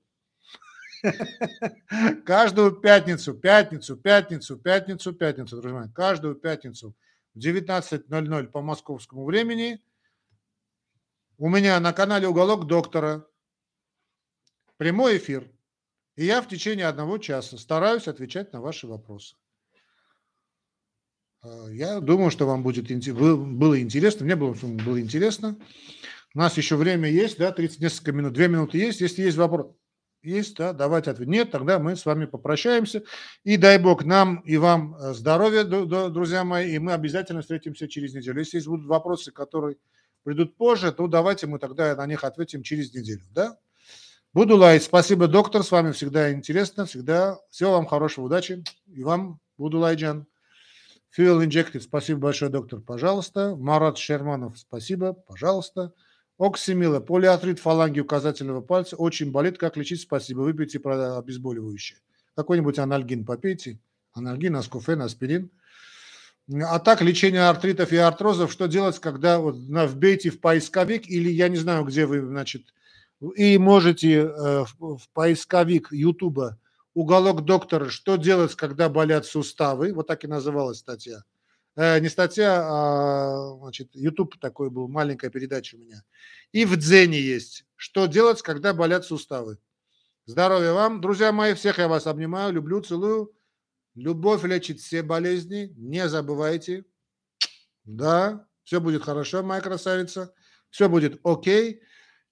[2.24, 6.96] каждую пятницу, пятницу, пятницу, пятницу, пятницу, друзья мои, каждую пятницу
[7.34, 9.82] в 19.00 по московскому времени
[11.36, 13.26] у меня на канале «Уголок доктора»
[14.78, 15.50] прямой эфир–
[16.18, 19.36] и я в течение одного часа стараюсь отвечать на ваши вопросы.
[21.42, 24.24] А, я думаю, что вам будет было интересно.
[24.24, 25.56] Мне было, было интересно.
[26.34, 29.00] У нас еще время есть, да, 30 несколько минут, 2 минуты есть.
[29.00, 29.76] Если есть вопрос,
[30.22, 31.28] есть, да, давайте ответ.
[31.28, 33.04] Нет, тогда мы с вами попрощаемся.
[33.44, 38.12] И дай бог нам и вам э, здоровья, друзья мои, и мы обязательно встретимся через
[38.12, 38.40] неделю.
[38.40, 39.76] Если будут вопросы, которые
[40.24, 43.56] придут позже, то давайте мы тогда на них ответим через неделю, да?
[44.34, 44.82] Буду лайт.
[44.82, 45.62] Спасибо, доктор.
[45.62, 46.84] С вами всегда интересно.
[46.84, 47.38] Всегда.
[47.50, 48.62] Всего вам хорошего, удачи.
[48.86, 50.26] И вам, буду лайджан.
[51.16, 51.80] Fuel Injected.
[51.80, 52.80] Спасибо большое, доктор.
[52.80, 53.56] Пожалуйста.
[53.56, 54.58] Марат Шерманов.
[54.58, 55.14] Спасибо.
[55.14, 55.94] Пожалуйста.
[56.36, 57.00] Оксимила.
[57.00, 58.96] Полиартрит фаланги указательного пальца.
[58.96, 59.56] Очень болит.
[59.56, 60.02] Как лечить?
[60.02, 60.40] Спасибо.
[60.40, 61.98] Выпейте обезболивающее.
[62.36, 63.78] Какой-нибудь анальгин попейте.
[64.12, 65.50] Анальгин, аскофен, аспирин.
[66.50, 71.48] А так, лечение артритов и артрозов, что делать, когда вот, вбейте в поисковик или я
[71.48, 72.62] не знаю, где вы, значит,
[73.20, 76.58] и можете э, в поисковик Ютуба
[76.94, 77.88] «Уголок доктора.
[77.88, 81.22] Что делать, когда болят суставы?» Вот так и называлась статья.
[81.76, 86.02] Э, не статья, а значит, YouTube такой был, маленькая передача у меня.
[86.52, 89.58] И в Дзене есть «Что делать, когда болят суставы?»
[90.26, 93.32] Здоровья вам, друзья мои, всех я вас обнимаю, люблю, целую.
[93.94, 96.84] Любовь лечит все болезни, не забывайте.
[97.84, 100.32] Да, все будет хорошо, моя красавица,
[100.70, 101.80] все будет окей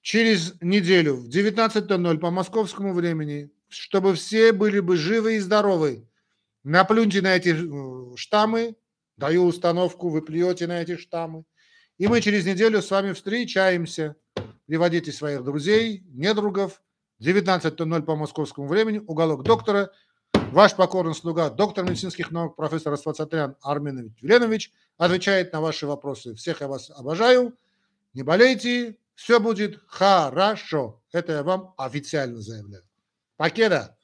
[0.06, 6.08] через неделю в 19.00 по московскому времени, чтобы все были бы живы и здоровы.
[6.62, 8.76] Наплюньте на эти э, штаммы,
[9.16, 11.42] даю установку, вы плюете на эти штаммы.
[11.98, 14.14] И мы через неделю с вами встречаемся.
[14.66, 16.80] Приводите своих друзей, недругов.
[17.20, 19.90] 19.00 по московскому времени, уголок доктора.
[20.52, 26.36] Ваш покорный слуга, доктор медицинских наук, профессор Асфацатрян Арменович Веленович отвечает на ваши вопросы.
[26.36, 27.58] Всех я вас обожаю.
[28.14, 31.02] Не болейте, все будет хорошо.
[31.10, 32.84] Это я вам официально заявляю.
[33.36, 33.95] Покеда!